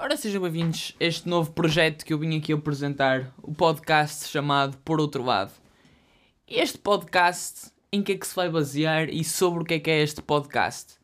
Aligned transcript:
Ora, 0.00 0.16
sejam 0.16 0.40
bem-vindos 0.40 0.94
a 1.00 1.04
este 1.04 1.28
novo 1.28 1.50
projeto 1.50 2.04
que 2.04 2.12
eu 2.12 2.18
vim 2.20 2.38
aqui 2.38 2.52
apresentar, 2.52 3.34
o 3.42 3.52
podcast 3.52 4.28
chamado 4.28 4.76
Por 4.84 5.00
Outro 5.00 5.24
Lado. 5.24 5.50
Este 6.46 6.78
podcast, 6.78 7.72
em 7.90 8.00
que 8.00 8.12
é 8.12 8.16
que 8.16 8.24
se 8.24 8.36
vai 8.36 8.48
basear 8.48 9.08
e 9.08 9.24
sobre 9.24 9.60
o 9.60 9.66
que 9.66 9.74
é 9.74 9.80
que 9.80 9.90
é 9.90 10.00
este 10.00 10.22
podcast? 10.22 10.94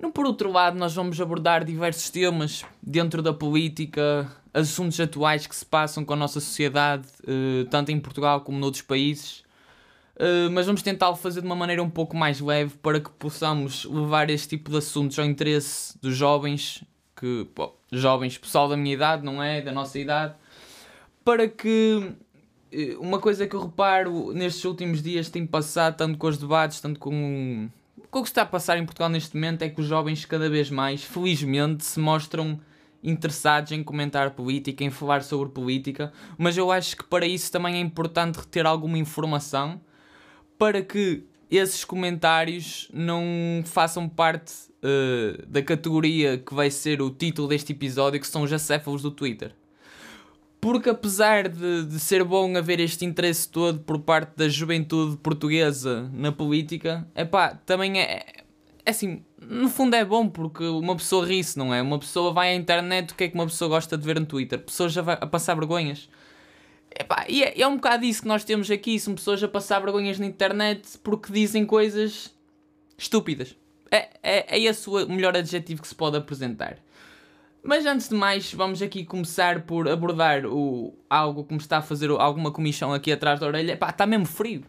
No 0.00 0.12
Por 0.12 0.26
Outro 0.26 0.52
Lado, 0.52 0.78
nós 0.78 0.94
vamos 0.94 1.20
abordar 1.20 1.64
diversos 1.64 2.08
temas 2.08 2.64
dentro 2.80 3.20
da 3.20 3.34
política, 3.34 4.30
assuntos 4.54 5.00
atuais 5.00 5.48
que 5.48 5.56
se 5.56 5.66
passam 5.66 6.04
com 6.04 6.12
a 6.12 6.16
nossa 6.16 6.38
sociedade, 6.38 7.08
eh, 7.26 7.66
tanto 7.68 7.90
em 7.90 7.98
Portugal 7.98 8.42
como 8.42 8.56
noutros 8.60 8.82
países. 8.82 9.40
Uh, 10.14 10.48
mas 10.52 10.66
vamos 10.66 10.82
tentá-lo 10.82 11.16
fazer 11.16 11.40
de 11.40 11.46
uma 11.46 11.56
maneira 11.56 11.82
um 11.82 11.90
pouco 11.90 12.16
mais 12.16 12.40
leve 12.40 12.76
para 12.76 13.00
que 13.00 13.10
possamos 13.10 13.84
levar 13.84 14.30
este 14.30 14.50
tipo 14.50 14.70
de 14.70 14.76
assuntos 14.76 15.18
ao 15.18 15.24
interesse 15.24 15.98
dos 16.00 16.14
jovens, 16.14 16.84
que, 17.16 17.48
pô, 17.54 17.74
jovens, 18.00 18.38
pessoal 18.38 18.68
da 18.68 18.76
minha 18.76 18.94
idade, 18.94 19.24
não 19.24 19.42
é? 19.42 19.60
Da 19.60 19.72
nossa 19.72 19.98
idade, 19.98 20.34
para 21.24 21.48
que 21.48 22.12
uh, 22.72 23.00
uma 23.00 23.18
coisa 23.18 23.46
que 23.46 23.54
eu 23.54 23.62
reparo 23.62 24.32
nestes 24.32 24.64
últimos 24.64 25.02
dias 25.02 25.28
tem 25.28 25.46
passado, 25.46 25.96
tanto 25.96 26.18
com 26.18 26.26
os 26.26 26.38
debates, 26.38 26.80
tanto 26.80 27.00
com, 27.00 27.68
com 28.10 28.18
o 28.18 28.22
que 28.22 28.28
está 28.28 28.42
a 28.42 28.46
passar 28.46 28.78
em 28.78 28.84
Portugal 28.84 29.08
neste 29.08 29.34
momento, 29.34 29.62
é 29.62 29.68
que 29.68 29.80
os 29.80 29.86
jovens 29.86 30.24
cada 30.24 30.48
vez 30.48 30.70
mais, 30.70 31.02
felizmente, 31.02 31.84
se 31.84 31.98
mostram 31.98 32.60
interessados 33.02 33.70
em 33.72 33.84
comentar 33.84 34.30
política, 34.30 34.82
em 34.82 34.90
falar 34.90 35.22
sobre 35.22 35.50
política, 35.50 36.10
mas 36.38 36.56
eu 36.56 36.72
acho 36.72 36.96
que 36.96 37.04
para 37.04 37.26
isso 37.26 37.52
também 37.52 37.76
é 37.76 37.80
importante 37.80 38.36
reter 38.36 38.64
alguma 38.64 38.96
informação 38.96 39.78
para 40.58 40.82
que 40.82 41.22
esses 41.50 41.84
comentários 41.84 42.88
não 42.92 43.22
façam 43.64 44.08
parte 44.08 44.52
uh, 44.84 45.46
da 45.46 45.62
categoria 45.62 46.38
que 46.38 46.54
vai 46.54 46.70
ser 46.70 47.00
o 47.00 47.10
título 47.10 47.48
deste 47.48 47.72
episódio, 47.72 48.20
que 48.20 48.26
são 48.26 48.42
os 48.42 48.52
acéfalos 48.52 49.02
do 49.02 49.10
Twitter. 49.10 49.52
Porque 50.60 50.88
apesar 50.88 51.48
de, 51.48 51.84
de 51.84 51.98
ser 51.98 52.24
bom 52.24 52.56
haver 52.56 52.80
este 52.80 53.04
interesse 53.04 53.48
todo 53.48 53.80
por 53.80 53.98
parte 53.98 54.36
da 54.36 54.48
juventude 54.48 55.16
portuguesa 55.18 56.10
na 56.12 56.32
política, 56.32 57.06
é 57.14 57.24
pá, 57.24 57.54
também 57.66 58.00
é, 58.00 58.24
é 58.84 58.90
assim, 58.90 59.22
no 59.38 59.68
fundo 59.68 59.94
é 59.94 60.04
bom 60.04 60.28
porque 60.28 60.64
uma 60.64 60.96
pessoa 60.96 61.26
ri-se, 61.26 61.58
não 61.58 61.74
é? 61.74 61.82
Uma 61.82 61.98
pessoa 61.98 62.32
vai 62.32 62.50
à 62.50 62.54
internet, 62.54 63.12
o 63.12 63.14
que 63.14 63.24
é 63.24 63.28
que 63.28 63.34
uma 63.34 63.46
pessoa 63.46 63.68
gosta 63.68 63.98
de 63.98 64.06
ver 64.06 64.18
no 64.18 64.24
Twitter? 64.26 64.58
Pessoas 64.58 64.96
a 64.96 65.26
passar 65.26 65.54
vergonhas. 65.54 66.08
Epá, 66.98 67.26
e 67.28 67.42
é, 67.42 67.60
é 67.60 67.66
um 67.66 67.76
bocado 67.76 68.04
isso 68.04 68.22
que 68.22 68.28
nós 68.28 68.44
temos 68.44 68.70
aqui. 68.70 68.98
São 68.98 69.14
pessoas 69.14 69.42
a 69.42 69.48
passar 69.48 69.80
vergonhas 69.80 70.18
na 70.18 70.26
internet 70.26 70.96
porque 71.02 71.32
dizem 71.32 71.66
coisas 71.66 72.32
estúpidas. 72.96 73.56
É, 73.94 74.10
é, 74.24 74.56
é 74.56 74.60
esse 74.60 74.90
o 74.90 75.08
melhor 75.08 75.36
adjetivo 75.36 75.80
que 75.80 75.86
se 75.86 75.94
pode 75.94 76.16
apresentar. 76.16 76.78
Mas 77.62 77.86
antes 77.86 78.08
de 78.08 78.16
mais, 78.16 78.52
vamos 78.52 78.82
aqui 78.82 79.04
começar 79.04 79.62
por 79.62 79.88
abordar 79.88 80.44
o, 80.46 80.98
algo 81.08 81.44
que 81.44 81.54
me 81.54 81.60
está 81.60 81.78
a 81.78 81.82
fazer 81.82 82.10
alguma 82.10 82.50
comissão 82.50 82.92
aqui 82.92 83.12
atrás 83.12 83.38
da 83.38 83.46
orelha. 83.46 83.74
Epá, 83.74 83.90
está 83.90 84.04
mesmo 84.04 84.26
frio. 84.26 84.64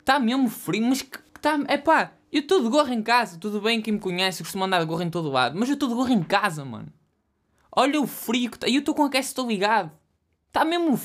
Está 0.00 0.18
mesmo 0.18 0.48
frio, 0.48 0.82
mas 0.82 1.02
que 1.02 1.18
está. 1.36 1.56
Epá, 1.68 2.12
eu 2.32 2.40
estou 2.40 2.62
de 2.62 2.70
gorro 2.70 2.90
em 2.90 3.02
casa. 3.02 3.38
Tudo 3.38 3.60
bem, 3.60 3.82
quem 3.82 3.92
me 3.92 4.00
conhece, 4.00 4.42
costumo 4.42 4.64
andar 4.64 4.80
de 4.80 4.86
gorro 4.86 5.02
em 5.02 5.10
todo 5.10 5.30
lado. 5.30 5.54
Mas 5.58 5.68
eu 5.68 5.74
estou 5.74 5.86
de 5.86 5.94
gorro 5.94 6.10
em 6.10 6.22
casa, 6.22 6.64
mano. 6.64 6.90
Olha 7.70 8.00
o 8.00 8.06
frio 8.06 8.50
que 8.50 8.56
está. 8.56 8.66
Eu 8.66 8.78
estou 8.78 8.94
com 8.94 9.04
a 9.04 9.18
estou 9.18 9.46
ligado. 9.46 9.92
Está 10.46 10.64
mesmo. 10.64 10.98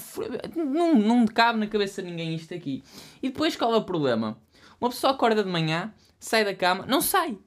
Não, 0.56 0.96
não 0.96 1.28
cabe 1.28 1.60
na 1.60 1.68
cabeça 1.68 2.02
de 2.02 2.10
ninguém 2.10 2.36
isto 2.36 2.54
aqui. 2.54 2.82
E 3.22 3.28
depois 3.28 3.58
qual 3.58 3.74
é 3.74 3.78
o 3.78 3.84
problema? 3.84 4.38
Uma 4.80 4.90
pessoa 4.90 5.12
acorda 5.12 5.44
de 5.44 5.50
manhã, 5.50 5.94
sai 6.26 6.46
da 6.46 6.56
cama. 6.56 6.86
Não 6.88 7.02
sai! 7.02 7.38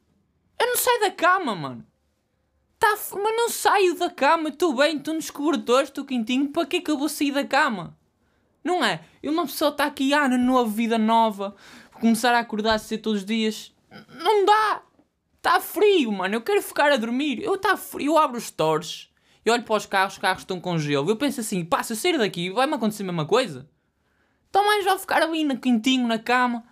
Eu 0.59 0.67
não 0.67 0.77
saio 0.77 1.01
da 1.01 1.11
cama, 1.11 1.55
mano! 1.55 1.87
Tá, 2.79 2.95
mas 3.13 3.37
não 3.37 3.49
saio 3.49 3.95
da 3.99 4.11
cama, 4.11 4.51
estou 4.51 4.75
bem, 4.75 4.97
estou 4.97 5.15
nos 5.15 5.31
cobertores, 5.31 5.89
estou 5.89 6.05
quentinho, 6.05 6.51
para 6.51 6.67
que 6.67 6.77
é 6.77 6.81
que 6.81 6.91
eu 6.91 6.99
vou 6.99 7.09
sair 7.09 7.33
da 7.33 7.45
cama? 7.45 7.97
Não 8.63 8.85
é? 8.85 9.01
E 9.23 9.29
uma 9.29 9.47
pessoa 9.47 9.71
está 9.71 9.87
aqui, 9.87 10.13
ah, 10.13 10.29
na 10.29 10.37
nova 10.37 10.69
vida 10.69 10.99
nova, 10.99 11.57
começar 11.93 12.35
a 12.35 12.41
acordar 12.41 12.79
cedo 12.79 13.03
todos 13.03 13.21
os 13.21 13.27
dias. 13.27 13.75
Não 14.09 14.45
dá! 14.45 14.83
Está 15.37 15.61
frio, 15.61 16.13
mano, 16.13 16.35
eu 16.35 16.43
quero 16.43 16.61
ficar 16.61 16.93
a 16.93 16.97
dormir. 16.97 17.43
Eu 17.43 17.55
está 17.55 17.77
frio, 17.77 18.13
eu 18.13 18.19
abro 18.19 18.37
os 18.37 18.45
stores 18.45 19.11
eu 19.47 19.53
olho 19.55 19.63
para 19.63 19.77
os 19.77 19.87
carros, 19.87 20.15
os 20.15 20.19
carros 20.19 20.43
estão 20.43 20.61
com 20.61 20.77
gelo. 20.77 21.09
Eu 21.09 21.17
penso 21.17 21.41
assim, 21.41 21.65
pá, 21.65 21.81
se 21.81 21.93
eu 21.93 21.97
sair 21.97 22.19
daqui, 22.19 22.51
vai-me 22.51 22.75
acontecer 22.75 23.05
a 23.05 23.07
mesma 23.07 23.25
coisa? 23.25 23.71
Então 24.51 24.67
mais 24.67 24.85
vale 24.85 24.99
ficar 24.99 25.23
ali 25.23 25.45
no 25.45 25.57
quentinho, 25.57 26.05
na 26.09 26.19
cama. 26.19 26.65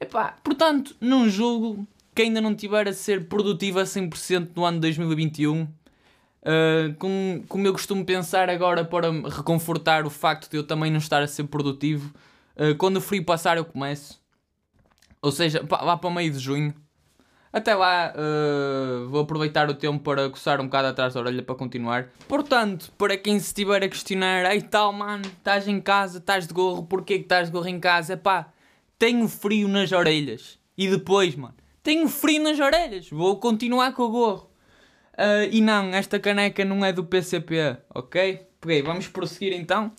Epá, 0.00 0.34
portanto, 0.42 0.96
não 0.98 1.28
julgo 1.28 1.86
que 2.14 2.22
ainda 2.22 2.40
não 2.40 2.54
tiver 2.54 2.88
a 2.88 2.92
ser 2.92 3.28
produtivo 3.28 3.78
a 3.80 3.84
100% 3.84 4.50
no 4.56 4.64
ano 4.64 4.80
2021. 4.80 5.62
Uh, 5.62 6.94
como, 6.98 7.44
como 7.46 7.66
eu 7.66 7.72
costumo 7.72 8.02
pensar 8.04 8.48
agora 8.48 8.82
para 8.82 9.10
reconfortar 9.10 10.06
o 10.06 10.10
facto 10.10 10.50
de 10.50 10.56
eu 10.56 10.66
também 10.66 10.90
não 10.90 10.98
estar 10.98 11.22
a 11.22 11.26
ser 11.26 11.44
produtivo. 11.44 12.12
Uh, 12.56 12.74
quando 12.76 12.96
o 12.96 13.00
frio 13.00 13.24
passar 13.24 13.58
eu 13.58 13.64
começo. 13.64 14.20
Ou 15.20 15.30
seja, 15.30 15.62
lá 15.70 15.96
para 15.98 16.10
meio 16.10 16.32
de 16.32 16.38
junho. 16.38 16.74
Até 17.52 17.74
lá, 17.74 18.14
uh, 18.14 19.08
vou 19.08 19.20
aproveitar 19.20 19.68
o 19.68 19.74
tempo 19.74 19.98
para 20.02 20.30
coçar 20.30 20.60
um 20.60 20.64
bocado 20.64 20.88
atrás 20.88 21.14
da 21.14 21.20
orelha 21.20 21.42
para 21.42 21.54
continuar. 21.54 22.08
Portanto, 22.28 22.92
para 22.96 23.16
quem 23.16 23.38
se 23.38 23.46
estiver 23.46 23.82
a 23.82 23.88
questionar, 23.88 24.50
ei 24.52 24.62
tal 24.62 24.92
mano, 24.92 25.24
estás 25.26 25.66
em 25.66 25.80
casa, 25.80 26.18
estás 26.18 26.46
de 26.46 26.54
gorro, 26.54 26.84
porquê 26.84 27.18
que 27.18 27.24
estás 27.24 27.48
de 27.48 27.52
gorro 27.52 27.68
em 27.68 27.80
casa? 27.80 28.16
Pá, 28.16 28.52
tenho 29.00 29.26
frio 29.26 29.66
nas 29.66 29.90
orelhas. 29.92 30.58
E 30.76 30.86
depois, 30.86 31.34
mano, 31.34 31.54
tenho 31.82 32.06
frio 32.06 32.42
nas 32.42 32.60
orelhas, 32.60 33.08
vou 33.08 33.38
continuar 33.40 33.92
com 33.92 34.02
o 34.02 34.10
gorro. 34.10 34.50
Uh, 35.14 35.48
e 35.50 35.60
não, 35.62 35.86
esta 35.94 36.20
caneca 36.20 36.64
não 36.66 36.84
é 36.84 36.92
do 36.92 37.02
PCP, 37.02 37.78
ok? 37.94 38.46
Peguei, 38.60 38.82
vamos 38.82 39.08
prosseguir 39.08 39.54
então. 39.54 39.90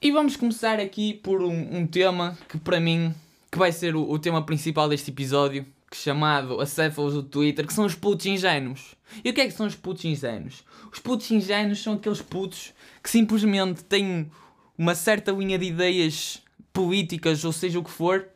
E 0.00 0.12
vamos 0.12 0.36
começar 0.36 0.78
aqui 0.78 1.14
por 1.14 1.42
um, 1.42 1.78
um 1.78 1.86
tema 1.86 2.36
que 2.48 2.58
para 2.58 2.78
mim, 2.78 3.14
que 3.50 3.58
vai 3.58 3.72
ser 3.72 3.96
o, 3.96 4.08
o 4.08 4.18
tema 4.18 4.44
principal 4.44 4.90
deste 4.90 5.10
episódio 5.10 5.66
chamado 5.90 6.60
acéfalos 6.60 7.14
do 7.14 7.22
Twitter, 7.22 7.66
que 7.66 7.72
são 7.72 7.86
os 7.86 7.94
putos 7.94 8.26
ingênuos. 8.26 8.94
E 9.24 9.30
o 9.30 9.32
que 9.32 9.40
é 9.40 9.46
que 9.46 9.52
são 9.52 9.66
os 9.66 9.74
putos 9.74 10.04
ingênuos? 10.04 10.64
Os 10.92 10.98
putos 10.98 11.30
ingênuos 11.30 11.82
são 11.82 11.94
aqueles 11.94 12.20
putos 12.20 12.74
que 13.02 13.08
simplesmente 13.08 13.82
têm 13.84 14.30
uma 14.76 14.94
certa 14.94 15.32
linha 15.32 15.58
de 15.58 15.64
ideias 15.64 16.42
políticas, 16.76 17.42
ou 17.44 17.52
seja 17.52 17.78
o 17.78 17.84
que 17.84 17.90
for, 17.90 18.28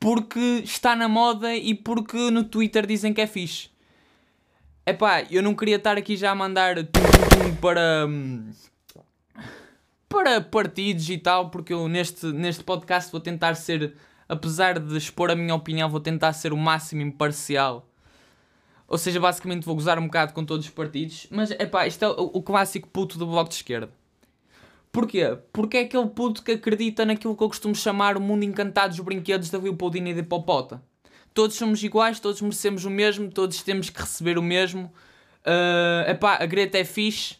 porque 0.00 0.60
está 0.64 0.96
na 0.96 1.08
moda 1.08 1.54
e 1.54 1.74
porque 1.74 2.30
no 2.30 2.42
Twitter 2.42 2.84
dizem 2.84 3.14
que 3.14 3.20
é 3.20 3.26
fixe. 3.26 3.70
Epá, 4.84 5.22
eu 5.30 5.42
não 5.42 5.54
queria 5.54 5.76
estar 5.76 5.96
aqui 5.96 6.16
já 6.16 6.32
a 6.32 6.34
mandar 6.34 6.76
tum, 6.76 7.02
tum, 7.02 7.50
tum 7.50 7.56
para 7.56 8.06
hum, 8.06 8.50
para 10.08 10.40
partidos 10.40 11.08
e 11.10 11.18
tal, 11.18 11.50
porque 11.50 11.72
eu 11.72 11.88
neste, 11.88 12.26
neste 12.26 12.64
podcast 12.64 13.10
vou 13.10 13.20
tentar 13.20 13.54
ser 13.54 13.94
apesar 14.28 14.78
de 14.78 14.96
expor 14.96 15.30
a 15.30 15.36
minha 15.36 15.54
opinião, 15.54 15.88
vou 15.88 16.00
tentar 16.00 16.32
ser 16.32 16.52
o 16.52 16.56
máximo 16.56 17.02
imparcial. 17.02 17.88
Ou 18.88 18.98
seja, 18.98 19.18
basicamente 19.18 19.64
vou 19.64 19.74
gozar 19.74 19.98
um 19.98 20.06
bocado 20.06 20.32
com 20.32 20.44
todos 20.44 20.66
os 20.66 20.72
partidos. 20.72 21.26
Mas, 21.30 21.50
é 21.50 21.66
pá, 21.66 21.86
isto 21.86 22.04
é 22.04 22.08
o, 22.08 22.30
o 22.34 22.42
clássico 22.42 22.88
puto 22.88 23.18
do 23.18 23.26
bloco 23.26 23.48
de 23.48 23.56
esquerda. 23.56 23.92
Porquê? 24.96 25.36
Porque 25.52 25.76
é 25.76 25.80
aquele 25.80 26.06
puto 26.06 26.42
que 26.42 26.52
acredita 26.52 27.04
naquilo 27.04 27.36
que 27.36 27.42
eu 27.42 27.48
costumo 27.48 27.74
chamar 27.74 28.16
o 28.16 28.20
mundo 28.20 28.44
encantado 28.44 28.96
dos 28.96 29.00
brinquedos 29.00 29.50
da 29.50 29.58
Leopoldina 29.58 30.08
e 30.08 30.14
da 30.14 30.22
Popota. 30.22 30.82
Todos 31.34 31.54
somos 31.54 31.82
iguais, 31.82 32.18
todos 32.18 32.40
merecemos 32.40 32.86
o 32.86 32.88
mesmo, 32.88 33.30
todos 33.30 33.62
temos 33.62 33.90
que 33.90 34.00
receber 34.00 34.38
o 34.38 34.42
mesmo. 34.42 34.90
Uh, 35.44 36.10
epá, 36.10 36.38
a 36.40 36.46
Greta 36.46 36.78
é 36.78 36.84
fixe, 36.84 37.36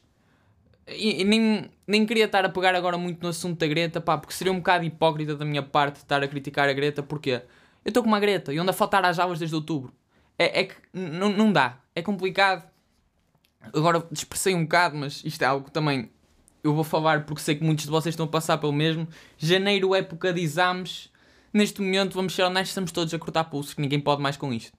e, 0.87 1.23
e, 1.23 1.25
nem, 1.25 1.71
nem 1.87 2.05
queria 2.05 2.27
estar 2.27 2.45
a 2.45 2.51
pegar 2.51 2.75
agora 2.75 2.99
muito 2.99 3.23
no 3.23 3.31
assunto 3.31 3.59
da 3.59 3.67
Greta, 3.67 4.03
pá, 4.03 4.19
porque 4.19 4.35
seria 4.35 4.53
um 4.53 4.59
bocado 4.59 4.85
hipócrita 4.85 5.35
da 5.35 5.47
minha 5.47 5.63
parte 5.63 5.97
estar 5.97 6.23
a 6.23 6.29
criticar 6.29 6.69
a 6.69 6.75
Greta, 6.75 7.03
porque 7.03 7.41
eu 7.83 7.89
estou 7.89 8.03
com 8.03 8.09
uma 8.11 8.21
Greta 8.21 8.53
e 8.53 8.59
ando 8.59 8.71
a 8.71 8.75
faltar 8.75 9.03
às 9.03 9.19
aulas 9.19 9.39
desde 9.39 9.57
outubro. 9.57 9.95
É, 10.39 10.61
é 10.61 10.65
que 10.65 10.75
não 10.93 11.51
dá, 11.51 11.79
é 11.95 12.03
complicado. 12.03 12.69
Agora 13.73 14.07
dispersei 14.13 14.55
um 14.55 14.65
bocado, 14.65 14.95
mas 14.95 15.25
isto 15.25 15.41
é 15.41 15.47
algo 15.47 15.65
que 15.65 15.73
também 15.73 16.11
eu 16.67 16.75
vou 16.75 16.85
falar 16.85 17.25
porque 17.25 17.43
sei 17.43 17.55
que 17.55 17.65
muitos 17.65 17.85
de 17.85 17.91
vocês 17.91 18.13
estão 18.13 18.27
a 18.27 18.29
passar 18.29 18.59
pelo 18.59 18.73
mesmo. 18.73 19.09
Janeiro, 19.39 19.95
época 19.95 20.33
de 20.33 20.41
exames. 20.41 21.11
Neste 21.53 21.81
momento, 21.81 22.15
vamos 22.15 22.35
ser 22.35 22.43
honestos, 22.43 22.71
estamos 22.71 22.93
todos 22.93 23.15
a 23.15 23.19
cortar 23.19 23.45
pulsos, 23.45 23.73
que 23.73 23.81
ninguém 23.81 24.01
pode 24.01 24.21
mais 24.21 24.37
com 24.37 24.53
isto. 24.53 24.77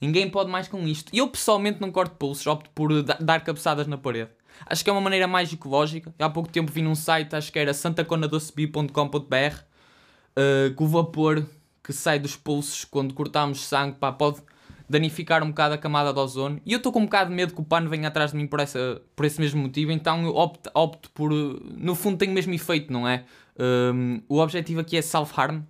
Ninguém 0.00 0.28
pode 0.30 0.50
mais 0.50 0.66
com 0.66 0.88
isto. 0.88 1.14
Eu 1.14 1.28
pessoalmente 1.28 1.80
não 1.80 1.92
corto 1.92 2.16
pulsos, 2.16 2.46
opto 2.46 2.70
por 2.70 3.02
dar 3.02 3.44
cabeçadas 3.44 3.86
na 3.86 3.98
parede. 3.98 4.30
Acho 4.66 4.82
que 4.82 4.90
é 4.90 4.92
uma 4.92 5.00
maneira 5.00 5.28
mais 5.28 5.52
ecológica. 5.52 6.12
Há 6.18 6.28
pouco 6.30 6.48
tempo 6.48 6.72
vi 6.72 6.82
num 6.82 6.94
site, 6.94 7.36
acho 7.36 7.52
que 7.52 7.58
era 7.58 7.72
santaconadoceby.com.br, 7.74 8.94
uh, 9.14 10.74
que 10.74 10.82
o 10.82 10.86
vapor 10.86 11.46
que 11.82 11.92
sai 11.92 12.18
dos 12.18 12.36
pulsos 12.36 12.84
quando 12.84 13.14
cortamos 13.14 13.62
sangue 13.62 13.96
pá, 13.98 14.12
pode 14.12 14.42
danificar 14.90 15.44
um 15.44 15.50
bocado 15.50 15.74
a 15.74 15.78
camada 15.78 16.12
de 16.12 16.18
ozono. 16.18 16.60
E 16.66 16.72
eu 16.72 16.78
estou 16.78 16.90
com 16.90 16.98
um 16.98 17.04
bocado 17.04 17.30
de 17.30 17.36
medo 17.36 17.54
que 17.54 17.60
o 17.60 17.64
pano 17.64 17.88
venha 17.88 18.08
atrás 18.08 18.32
de 18.32 18.36
mim 18.36 18.48
por, 18.48 18.58
essa, 18.58 19.00
por 19.14 19.24
esse 19.24 19.40
mesmo 19.40 19.62
motivo, 19.62 19.92
então 19.92 20.24
eu 20.24 20.34
opto, 20.34 20.68
opto 20.74 21.08
por. 21.10 21.30
No 21.30 21.94
fundo, 21.94 22.18
tem 22.18 22.28
o 22.28 22.32
mesmo 22.32 22.52
efeito, 22.52 22.92
não 22.92 23.06
é? 23.06 23.24
Um, 23.56 24.20
o 24.28 24.40
objetivo 24.40 24.80
aqui 24.80 24.96
é 24.96 25.02
self-harm. 25.02 25.62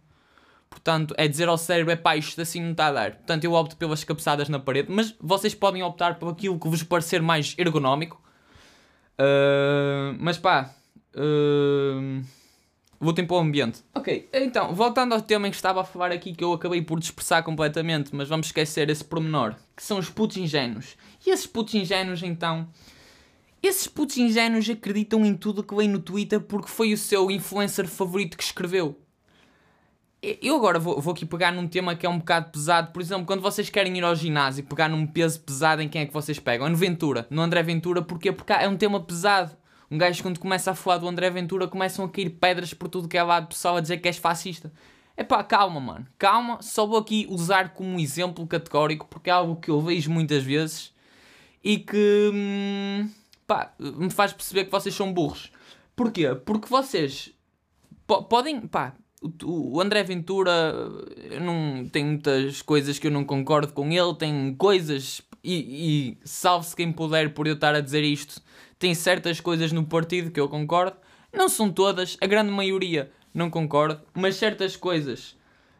Portanto, 0.70 1.14
é 1.18 1.28
dizer 1.28 1.48
ao 1.48 1.58
cérebro, 1.58 1.92
é 1.92 1.96
pá, 1.96 2.16
isto 2.16 2.40
assim 2.40 2.62
não 2.62 2.70
está 2.70 2.86
a 2.86 2.92
dar. 2.92 3.10
Portanto, 3.16 3.44
eu 3.44 3.52
opto 3.52 3.76
pelas 3.76 4.02
cabeçadas 4.04 4.48
na 4.48 4.58
parede, 4.58 4.90
mas 4.90 5.14
vocês 5.20 5.54
podem 5.54 5.82
optar 5.82 6.18
por 6.18 6.30
aquilo 6.30 6.58
que 6.58 6.68
vos 6.68 6.82
parecer 6.82 7.20
mais 7.20 7.54
ergonómico. 7.58 8.22
Uh, 9.18 10.16
mas 10.18 10.38
pá, 10.38 10.70
uh, 11.14 12.24
voltem 13.00 13.26
para 13.26 13.36
o 13.36 13.40
ambiente. 13.40 13.82
Ok, 13.94 14.28
então, 14.32 14.74
voltando 14.74 15.14
ao 15.14 15.22
tema 15.22 15.48
em 15.48 15.50
que 15.50 15.56
estava 15.56 15.80
a 15.80 15.84
falar 15.84 16.12
aqui, 16.12 16.34
que 16.34 16.44
eu 16.44 16.52
acabei 16.52 16.82
por 16.82 17.00
dispersar 17.00 17.42
completamente, 17.42 18.14
mas 18.14 18.28
vamos 18.28 18.48
esquecer 18.48 18.90
esse 18.90 19.02
pormenor, 19.02 19.56
que 19.74 19.82
são 19.82 19.98
os 19.98 20.10
putos 20.10 20.36
ingênuos. 20.36 20.96
E 21.26 21.30
esses 21.30 21.46
putos 21.46 21.74
ingênuos, 21.74 22.22
então, 22.22 22.68
esses 23.62 23.86
putos 23.86 24.18
ingênuos 24.18 24.68
acreditam 24.68 25.24
em 25.24 25.34
tudo 25.34 25.64
que 25.64 25.74
vem 25.74 25.88
no 25.88 25.98
Twitter 25.98 26.40
porque 26.40 26.68
foi 26.68 26.92
o 26.92 26.98
seu 26.98 27.30
influencer 27.30 27.88
favorito 27.88 28.36
que 28.36 28.44
escreveu. 28.44 28.98
Eu 30.22 30.56
agora 30.56 30.78
vou, 30.78 31.00
vou 31.00 31.14
aqui 31.14 31.24
pegar 31.24 31.50
num 31.50 31.66
tema 31.66 31.96
que 31.96 32.04
é 32.04 32.08
um 32.08 32.18
bocado 32.18 32.50
pesado. 32.50 32.92
Por 32.92 33.00
exemplo, 33.00 33.24
quando 33.24 33.40
vocês 33.40 33.70
querem 33.70 33.96
ir 33.96 34.04
ao 34.04 34.14
ginásio 34.14 34.64
pegar 34.64 34.86
num 34.86 35.06
peso 35.06 35.40
pesado, 35.40 35.80
em 35.80 35.88
quem 35.88 36.02
é 36.02 36.06
que 36.06 36.12
vocês 36.12 36.38
pegam? 36.38 36.66
É 36.66 36.70
no 36.70 36.76
Ventura, 36.76 37.26
no 37.30 37.40
André 37.40 37.62
Ventura, 37.62 38.02
porquê? 38.02 38.30
Porque 38.30 38.52
é 38.52 38.68
um 38.68 38.76
tema 38.76 39.00
pesado. 39.00 39.56
Um 39.90 39.98
gajo, 39.98 40.22
quando 40.22 40.38
começa 40.38 40.70
a 40.70 40.74
falar 40.74 40.98
do 40.98 41.08
André 41.08 41.28
Ventura, 41.30 41.66
começam 41.66 42.04
a 42.04 42.08
cair 42.08 42.30
pedras 42.30 42.72
por 42.72 42.88
tudo 42.88 43.08
que 43.08 43.18
é 43.18 43.22
lado, 43.22 43.48
pessoal 43.48 43.76
a 43.76 43.80
dizer 43.80 43.98
que 43.98 44.06
és 44.06 44.18
fascista. 44.18 44.72
É 45.16 45.24
pá, 45.24 45.42
calma, 45.42 45.80
mano, 45.80 46.06
calma. 46.16 46.62
Só 46.62 46.86
vou 46.86 46.98
aqui 46.98 47.26
usar 47.28 47.74
como 47.74 47.98
exemplo 47.98 48.46
categórico, 48.46 49.06
porque 49.08 49.30
é 49.30 49.32
algo 49.32 49.56
que 49.56 49.70
eu 49.70 49.80
vejo 49.80 50.10
muitas 50.10 50.44
vezes 50.44 50.94
e 51.62 51.78
que 51.78 52.30
hum, 52.32 53.10
pá, 53.46 53.74
me 53.78 54.10
faz 54.10 54.32
perceber 54.32 54.66
que 54.66 54.70
vocês 54.70 54.94
são 54.94 55.12
burros. 55.12 55.50
Porquê? 55.96 56.34
Porque 56.34 56.68
vocês 56.68 57.32
podem, 58.28 58.60
pá, 58.62 58.94
o 59.44 59.80
André 59.80 60.02
Ventura 60.02 60.72
não 61.42 61.86
tem 61.88 62.04
muitas 62.04 62.62
coisas 62.62 62.98
que 62.98 63.06
eu 63.06 63.10
não 63.10 63.24
concordo 63.24 63.72
com 63.72 63.90
ele, 63.90 64.14
tem 64.14 64.54
coisas 64.54 65.20
e, 65.42 65.54
e 65.54 66.18
salve-se 66.24 66.76
quem 66.76 66.92
puder 66.92 67.32
por 67.34 67.46
eu 67.46 67.54
estar 67.54 67.74
a 67.74 67.80
dizer 67.80 68.02
isto, 68.02 68.40
tem 68.78 68.94
certas 68.94 69.40
coisas 69.40 69.72
no 69.72 69.84
partido 69.84 70.30
que 70.30 70.40
eu 70.40 70.48
concordo, 70.48 70.96
não 71.32 71.48
são 71.48 71.70
todas, 71.70 72.16
a 72.20 72.26
grande 72.26 72.50
maioria 72.50 73.10
não 73.32 73.50
concordo, 73.50 74.00
mas 74.14 74.36
certas 74.36 74.76
coisas. 74.76 75.36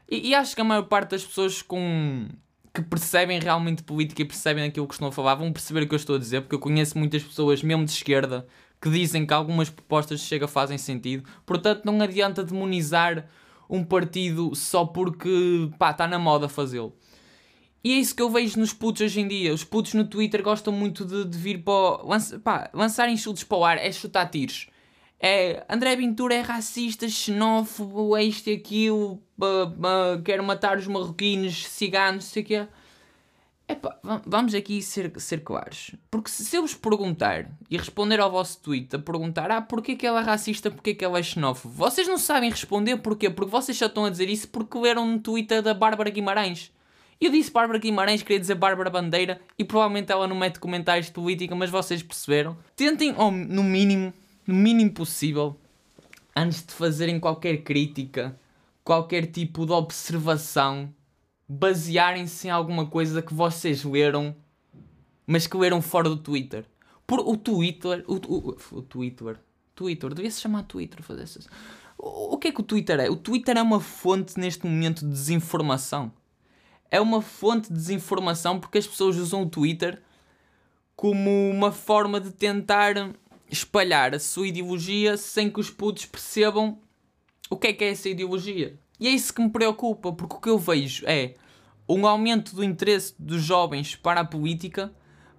E, 0.08 0.28
e 0.28 0.34
acho 0.34 0.54
que 0.54 0.60
a 0.60 0.64
maior 0.64 0.84
parte 0.84 1.10
das 1.10 1.24
pessoas 1.24 1.62
com 1.62 2.28
que 2.72 2.82
percebem 2.82 3.40
realmente 3.40 3.82
política 3.82 4.22
e 4.22 4.24
percebem 4.24 4.64
aquilo 4.64 4.86
que 4.86 4.94
estou 4.94 5.08
a 5.08 5.12
falar 5.12 5.34
vão 5.34 5.52
perceber 5.52 5.82
o 5.82 5.88
que 5.88 5.94
eu 5.94 5.96
estou 5.96 6.16
a 6.16 6.18
dizer, 6.18 6.40
porque 6.42 6.54
eu 6.54 6.60
conheço 6.60 6.96
muitas 6.96 7.22
pessoas, 7.22 7.62
mesmo 7.62 7.84
de 7.84 7.90
esquerda, 7.90 8.46
que 8.80 8.88
dizem 8.88 9.26
que 9.26 9.34
algumas 9.34 9.68
propostas 9.68 10.20
de 10.20 10.26
Chega 10.26 10.46
fazem 10.46 10.78
sentido. 10.78 11.28
Portanto, 11.44 11.84
não 11.84 12.00
adianta 12.00 12.44
demonizar 12.44 13.26
um 13.68 13.84
partido 13.84 14.54
só 14.54 14.84
porque 14.84 15.70
pá, 15.78 15.90
está 15.90 16.06
na 16.06 16.18
moda 16.18 16.48
fazê-lo. 16.48 16.94
E 17.82 17.94
é 17.94 17.97
isso 17.97 18.15
que 18.15 18.23
eu 18.23 18.29
vejo 18.29 18.59
nos 18.59 18.73
putos 18.73 19.00
hoje 19.00 19.21
em 19.21 19.29
dia. 19.29 19.55
Os 19.55 19.65
putos 19.65 19.94
no 19.94 20.05
Twitter 20.05 20.43
gostam 20.43 20.73
muito 20.73 21.05
de, 21.05 21.25
de 21.25 21.38
vir 21.38 21.62
para 21.62 22.03
lança, 22.03 22.38
pá, 22.38 22.71
lançarem 22.75 23.17
chutes 23.17 23.43
para 23.43 23.59
o 23.59 23.65
ar, 23.65 23.79
é 23.79 23.91
chutar 23.91 24.29
tiros. 24.29 24.69
É 25.19 25.65
André 25.69 25.97
Ventura 25.97 26.35
é 26.35 26.41
racista, 26.41 27.09
xenófobo, 27.09 28.17
é 28.17 28.25
isto 28.25 28.49
e 28.49 28.55
aquilo, 28.55 29.23
uh, 29.38 30.17
uh, 30.17 30.23
quer 30.23 30.41
matar 30.41 30.79
os 30.79 30.87
marroquinos, 30.87 31.67
ciganos, 31.67 32.25
sei 32.25 32.43
o 32.43 32.47
que 32.47 32.55
é. 32.55 32.69
Epá, 33.69 33.97
vamos 34.27 34.53
aqui 34.53 34.82
ser, 34.82 35.12
ser 35.21 35.44
claros. 35.44 35.93
Porque 36.11 36.29
se 36.29 36.56
eu 36.56 36.62
vos 36.62 36.75
perguntar 36.75 37.49
e 37.71 37.77
responder 37.77 38.19
ao 38.19 38.31
vosso 38.31 38.61
tweet 38.61 38.97
a 38.97 38.99
perguntar 38.99 39.50
ah, 39.50 39.61
porquê 39.62 39.94
que 39.94 40.06
ela 40.06 40.21
é 40.21 40.25
racista, 40.25 40.71
porquê 40.71 40.93
que 40.93 41.05
ela 41.05 41.19
é 41.19 41.23
xenófobo, 41.23 41.73
vocês 41.73 42.09
não 42.09 42.19
sabem 42.19 42.50
responder 42.50 42.97
porquê? 42.97 43.31
Porque 43.31 43.50
vocês 43.50 43.79
só 43.79 43.87
estão 43.87 44.06
a 44.06 44.11
dizer 44.11 44.29
isso 44.29 44.49
porque 44.49 44.77
leram 44.77 45.06
no 45.06 45.21
Twitter 45.21 45.62
da 45.62 45.73
Bárbara 45.73 46.11
Guimarães. 46.11 46.73
Eu 47.20 47.31
disse 47.31 47.50
Bárbara 47.50 47.78
Guimarães, 47.78 48.22
queria 48.22 48.40
dizer 48.40 48.55
Bárbara 48.55 48.88
Bandeira 48.88 49.38
e 49.58 49.62
provavelmente 49.62 50.11
ela 50.11 50.26
não 50.26 50.34
mete 50.34 50.58
comentários 50.58 51.06
de 51.06 51.12
política, 51.12 51.55
mas 51.55 51.69
vocês 51.69 52.02
perceberam. 52.02 52.56
Tentem, 52.75 53.14
ou 53.14 53.31
no 53.31 53.62
mínimo, 53.62 54.11
no 54.46 54.55
mínimo 54.55 54.90
possível, 54.93 55.55
antes 56.34 56.64
de 56.64 56.72
fazerem 56.72 57.20
qualquer 57.20 57.58
crítica, 57.58 58.40
qualquer 58.82 59.26
tipo 59.26 59.67
de 59.67 59.72
observação, 59.72 60.94
basearem-se 61.46 62.49
em 62.49 62.50
alguma 62.50 62.87
coisa 62.87 63.20
que 63.20 63.34
vocês 63.34 63.84
leram, 63.84 64.34
mas 65.26 65.46
que 65.46 65.58
leram 65.58 65.82
fora 65.82 66.08
do 66.08 66.17
Twitter. 66.17 66.64
Por 67.06 67.20
o 67.20 67.37
Twitter, 67.37 68.02
o, 68.08 68.14
o, 68.14 68.56
o 68.78 68.82
Twitter, 68.82 69.37
Twitter, 69.75 70.14
devia 70.14 70.31
se 70.31 70.40
chamar 70.40 70.62
Twitter, 70.62 71.02
fazer 71.02 71.25
isso. 71.25 71.40
O, 71.99 72.34
o 72.34 72.38
que 72.38 72.49
é 72.49 72.52
que 72.52 72.61
o 72.61 72.64
Twitter 72.64 72.99
é? 72.99 73.11
O 73.11 73.17
Twitter 73.17 73.58
é 73.58 73.62
uma 73.62 73.78
fonte 73.78 74.40
neste 74.40 74.64
momento 74.64 75.05
de 75.05 75.11
desinformação. 75.11 76.11
É 76.90 77.00
uma 77.00 77.22
fonte 77.22 77.69
de 77.69 77.75
desinformação 77.75 78.58
porque 78.58 78.78
as 78.78 78.87
pessoas 78.87 79.16
usam 79.16 79.42
o 79.42 79.48
Twitter 79.48 80.02
como 80.96 81.31
uma 81.50 81.72
forma 81.72 82.20
de 82.20 82.31
tentar 82.31 82.94
espalhar 83.50 84.14
a 84.14 84.19
sua 84.19 84.48
ideologia 84.48 85.16
sem 85.16 85.50
que 85.50 85.60
os 85.60 85.70
putos 85.70 86.04
percebam 86.06 86.78
o 87.48 87.56
que 87.56 87.69
é 87.69 87.72
que 87.72 87.84
é 87.84 87.90
essa 87.90 88.08
ideologia. 88.08 88.78
E 88.98 89.08
é 89.08 89.10
isso 89.10 89.32
que 89.32 89.40
me 89.40 89.50
preocupa, 89.50 90.12
porque 90.12 90.37
o 90.37 90.40
que 90.40 90.48
eu 90.48 90.58
vejo 90.58 91.04
é 91.06 91.34
um 91.88 92.06
aumento 92.06 92.54
do 92.54 92.62
interesse 92.62 93.14
dos 93.19 93.43
jovens 93.43 93.96
para 93.96 94.20
a 94.20 94.25
política, 94.25 94.93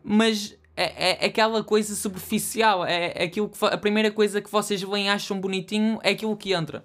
mas 0.04 0.57
é, 0.75 1.24
é 1.24 1.25
aquela 1.25 1.63
coisa 1.63 1.95
superficial. 1.95 2.86
É, 2.86 3.13
é 3.15 3.24
aquilo 3.24 3.47
que 3.50 3.63
a 3.63 3.77
primeira 3.77 4.12
coisa 4.12 4.42
que 4.42 4.51
vocês 4.51 4.81
veem 4.81 5.09
acham 5.09 5.39
bonitinho 5.39 6.00
é 6.04 6.09
aquilo 6.12 6.36
que 6.36 6.54
entra. 6.54 6.83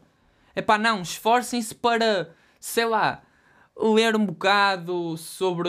É 0.54 0.62
pá, 0.62 0.78
não, 0.78 1.02
esforcem-se 1.02 1.74
para, 1.74 2.30
sei 2.60 2.84
lá, 2.84 3.22
ler 3.78 4.16
um 4.16 4.24
bocado 4.24 5.16
sobre. 5.16 5.68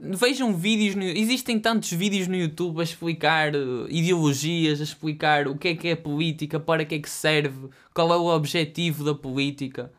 Vejam 0.00 0.54
vídeos. 0.54 0.94
No... 0.94 1.04
Existem 1.04 1.58
tantos 1.58 1.92
vídeos 1.92 2.26
no 2.26 2.36
YouTube 2.36 2.80
a 2.80 2.82
explicar 2.82 3.54
eh, 3.54 3.58
ideologias, 3.88 4.80
a 4.80 4.84
explicar 4.84 5.46
o 5.46 5.56
que 5.56 5.68
é 5.68 5.74
que 5.74 5.88
é 5.88 5.96
política, 5.96 6.58
para 6.58 6.84
que 6.84 6.94
é 6.94 6.98
que 6.98 7.10
serve, 7.10 7.68
qual 7.92 8.12
é 8.12 8.16
o 8.16 8.26
objetivo 8.26 9.04
da 9.04 9.14
política. 9.14 9.92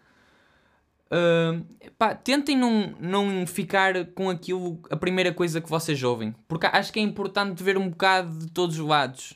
Uh, 1.10 1.64
pá, 1.98 2.14
tentem 2.14 2.58
não, 2.58 2.94
não 3.00 3.48
ficar 3.48 4.08
com 4.08 4.30
aquilo, 4.30 4.78
a 4.90 4.98
primeira 4.98 5.32
coisa 5.34 5.62
que 5.62 5.70
vocês 5.70 6.04
ouvem, 6.04 6.36
porque 6.50 6.66
acho 6.66 6.92
que 6.92 7.00
é 7.00 7.02
importante 7.02 7.64
ver 7.64 7.78
um 7.78 7.90
bocado 7.90 8.38
de 8.38 8.52
todos 8.52 8.78
os 8.78 8.86
lados. 8.86 9.34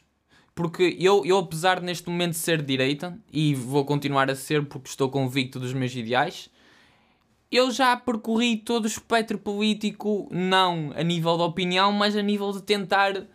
Porque 0.53 0.97
eu, 0.99 1.25
eu, 1.25 1.37
apesar 1.37 1.79
de 1.79 1.85
neste 1.85 2.09
momento 2.09 2.33
ser 2.33 2.57
de 2.57 2.65
direita, 2.65 3.17
e 3.31 3.55
vou 3.55 3.85
continuar 3.85 4.29
a 4.29 4.35
ser 4.35 4.65
porque 4.65 4.89
estou 4.89 5.09
convicto 5.09 5.61
dos 5.61 5.71
meus 5.73 5.95
ideais, 5.95 6.49
eu 7.51 7.69
já 7.69 7.95
percorri 7.97 8.57
todo 8.57 8.85
o 8.85 8.87
espectro 8.87 9.37
político, 9.37 10.27
não 10.31 10.93
a 10.95 11.03
nível 11.03 11.35
de 11.35 11.43
opinião, 11.43 11.91
mas 11.91 12.15
a 12.15 12.21
nível 12.21 12.51
de 12.51 12.61
tentar 12.63 13.27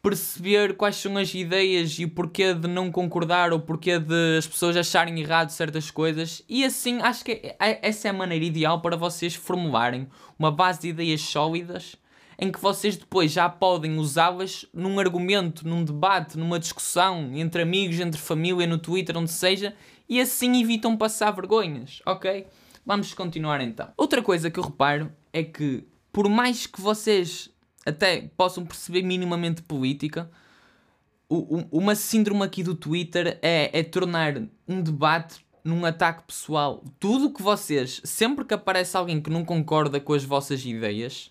perceber 0.00 0.76
quais 0.76 0.94
são 0.96 1.16
as 1.16 1.34
ideias 1.34 1.98
e 1.98 2.04
o 2.04 2.10
porquê 2.10 2.54
de 2.54 2.68
não 2.68 2.90
concordar 2.90 3.52
ou 3.52 3.58
porquê 3.58 3.98
de 3.98 4.38
as 4.38 4.46
pessoas 4.46 4.76
acharem 4.76 5.18
errado 5.20 5.50
certas 5.50 5.90
coisas. 5.90 6.42
E 6.48 6.64
assim, 6.64 7.00
acho 7.00 7.24
que 7.24 7.32
é, 7.32 7.56
é, 7.58 7.88
essa 7.88 8.06
é 8.06 8.10
a 8.10 8.14
maneira 8.14 8.44
ideal 8.44 8.80
para 8.80 8.96
vocês 8.96 9.34
formularem 9.34 10.06
uma 10.38 10.52
base 10.52 10.82
de 10.82 10.88
ideias 10.88 11.20
sólidas 11.22 11.96
em 12.40 12.52
que 12.52 12.60
vocês 12.60 12.96
depois 12.96 13.32
já 13.32 13.48
podem 13.48 13.98
usá-las 13.98 14.64
num 14.72 15.00
argumento, 15.00 15.66
num 15.66 15.82
debate, 15.82 16.38
numa 16.38 16.60
discussão 16.60 17.32
entre 17.34 17.62
amigos, 17.62 17.98
entre 17.98 18.20
família, 18.20 18.64
no 18.64 18.78
Twitter, 18.78 19.16
onde 19.16 19.32
seja, 19.32 19.74
e 20.08 20.20
assim 20.20 20.60
evitam 20.62 20.96
passar 20.96 21.32
vergonhas, 21.32 22.00
ok? 22.06 22.46
Vamos 22.88 23.12
continuar 23.12 23.60
então. 23.60 23.92
Outra 23.98 24.22
coisa 24.22 24.50
que 24.50 24.58
eu 24.58 24.64
reparo 24.64 25.12
é 25.30 25.44
que, 25.44 25.86
por 26.10 26.26
mais 26.26 26.66
que 26.66 26.80
vocês 26.80 27.50
até 27.84 28.30
possam 28.34 28.64
perceber 28.64 29.02
minimamente 29.02 29.60
política, 29.60 30.30
o, 31.28 31.58
o, 31.58 31.68
uma 31.70 31.94
síndrome 31.94 32.42
aqui 32.42 32.62
do 32.62 32.74
Twitter 32.74 33.38
é, 33.42 33.78
é 33.78 33.82
tornar 33.82 34.42
um 34.66 34.80
debate 34.80 35.44
num 35.62 35.84
ataque 35.84 36.22
pessoal. 36.22 36.82
Tudo 36.98 37.30
que 37.30 37.42
vocês, 37.42 38.00
sempre 38.04 38.42
que 38.42 38.54
aparece 38.54 38.96
alguém 38.96 39.20
que 39.20 39.28
não 39.28 39.44
concorda 39.44 40.00
com 40.00 40.14
as 40.14 40.24
vossas 40.24 40.64
ideias, 40.64 41.30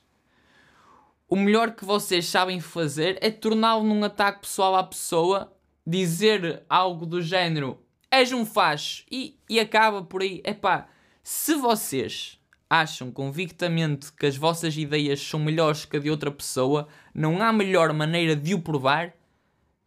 o 1.28 1.36
melhor 1.36 1.72
que 1.72 1.84
vocês 1.84 2.28
sabem 2.28 2.60
fazer 2.60 3.18
é 3.20 3.32
torná-lo 3.32 3.84
num 3.84 4.04
ataque 4.04 4.42
pessoal 4.42 4.76
à 4.76 4.84
pessoa, 4.84 5.52
dizer 5.84 6.62
algo 6.70 7.04
do 7.04 7.20
género 7.20 7.80
és 8.12 8.32
um 8.32 8.46
facho 8.46 9.04
e, 9.12 9.40
e 9.50 9.60
acaba 9.60 10.04
por 10.04 10.22
aí. 10.22 10.40
Epá, 10.46 10.88
se 11.30 11.56
vocês 11.56 12.40
acham 12.70 13.12
convictamente 13.12 14.14
que 14.14 14.28
as 14.28 14.38
vossas 14.38 14.78
ideias 14.78 15.20
são 15.20 15.38
melhores 15.42 15.84
que 15.84 15.98
a 15.98 16.00
de 16.00 16.10
outra 16.10 16.32
pessoa, 16.32 16.88
não 17.14 17.42
há 17.42 17.52
melhor 17.52 17.92
maneira 17.92 18.34
de 18.34 18.54
o 18.54 18.62
provar 18.62 19.14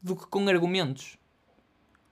do 0.03 0.15
que 0.15 0.27
com 0.27 0.47
argumentos. 0.49 1.17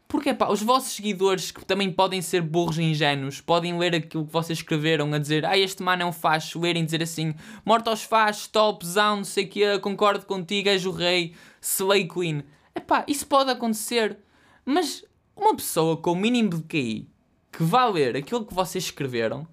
Porque 0.08 0.32
pá, 0.32 0.48
os 0.48 0.62
vossos 0.62 0.92
seguidores, 0.92 1.50
que 1.50 1.62
também 1.62 1.92
podem 1.92 2.22
ser 2.22 2.40
burros 2.40 2.78
e 2.78 2.82
ingênuos, 2.84 3.38
podem 3.38 3.78
ler 3.78 3.96
aquilo 3.96 4.24
que 4.24 4.32
vocês 4.32 4.60
escreveram 4.60 5.12
a 5.12 5.18
dizer 5.18 5.44
ah, 5.44 5.58
este 5.58 5.82
mano 5.82 6.04
é 6.04 6.06
um 6.06 6.12
facho, 6.12 6.58
lerem 6.58 6.86
dizer 6.86 7.02
assim 7.02 7.34
morto 7.66 7.88
aos 7.88 8.02
fachos, 8.02 8.46
topzão, 8.46 9.16
não 9.16 9.24
sei 9.24 9.44
o 9.44 9.48
que, 9.50 9.78
concordo 9.80 10.24
contigo, 10.24 10.70
és 10.70 10.86
o 10.86 10.90
rei, 10.90 11.34
slay 11.60 12.08
queen. 12.08 12.44
Epá, 12.74 13.04
isso 13.06 13.26
pode 13.26 13.50
acontecer, 13.50 14.20
mas 14.64 15.04
uma 15.36 15.54
pessoa 15.54 15.98
com 15.98 16.12
o 16.12 16.16
mínimo 16.16 16.48
de 16.48 16.62
QI 16.62 17.17
que 17.52 17.62
vá 17.62 17.86
ler 17.86 18.16
aquilo 18.16 18.44
que 18.44 18.54
vocês 18.54 18.84
escreveram 18.84 19.46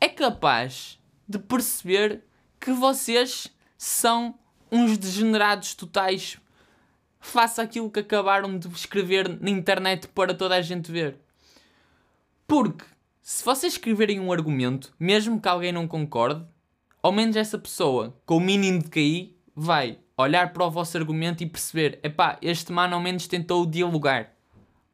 é 0.00 0.08
capaz 0.08 0.98
de 1.28 1.38
perceber 1.38 2.22
que 2.60 2.72
vocês 2.72 3.48
são 3.76 4.38
uns 4.70 4.98
degenerados 4.98 5.74
totais 5.74 6.38
face 7.20 7.60
àquilo 7.60 7.90
que 7.90 8.00
acabaram 8.00 8.58
de 8.58 8.68
escrever 8.68 9.28
na 9.40 9.50
internet 9.50 10.08
para 10.08 10.34
toda 10.34 10.54
a 10.54 10.62
gente 10.62 10.90
ver. 10.92 11.18
Porque 12.46 12.84
se 13.20 13.44
vocês 13.44 13.72
escreverem 13.72 14.20
um 14.20 14.32
argumento, 14.32 14.94
mesmo 14.98 15.40
que 15.40 15.48
alguém 15.48 15.72
não 15.72 15.88
concorde, 15.88 16.44
ao 17.02 17.12
menos 17.12 17.36
essa 17.36 17.58
pessoa, 17.58 18.16
com 18.24 18.36
o 18.36 18.40
mínimo 18.40 18.82
de 18.82 18.90
KI, 18.90 19.36
vai 19.54 19.98
olhar 20.16 20.52
para 20.52 20.64
o 20.64 20.70
vosso 20.70 20.96
argumento 20.96 21.42
e 21.42 21.46
perceber: 21.46 21.98
epá, 22.02 22.38
este 22.40 22.72
mano 22.72 22.94
ao 22.94 23.00
menos 23.00 23.26
tentou 23.26 23.66
dialogar. 23.66 24.32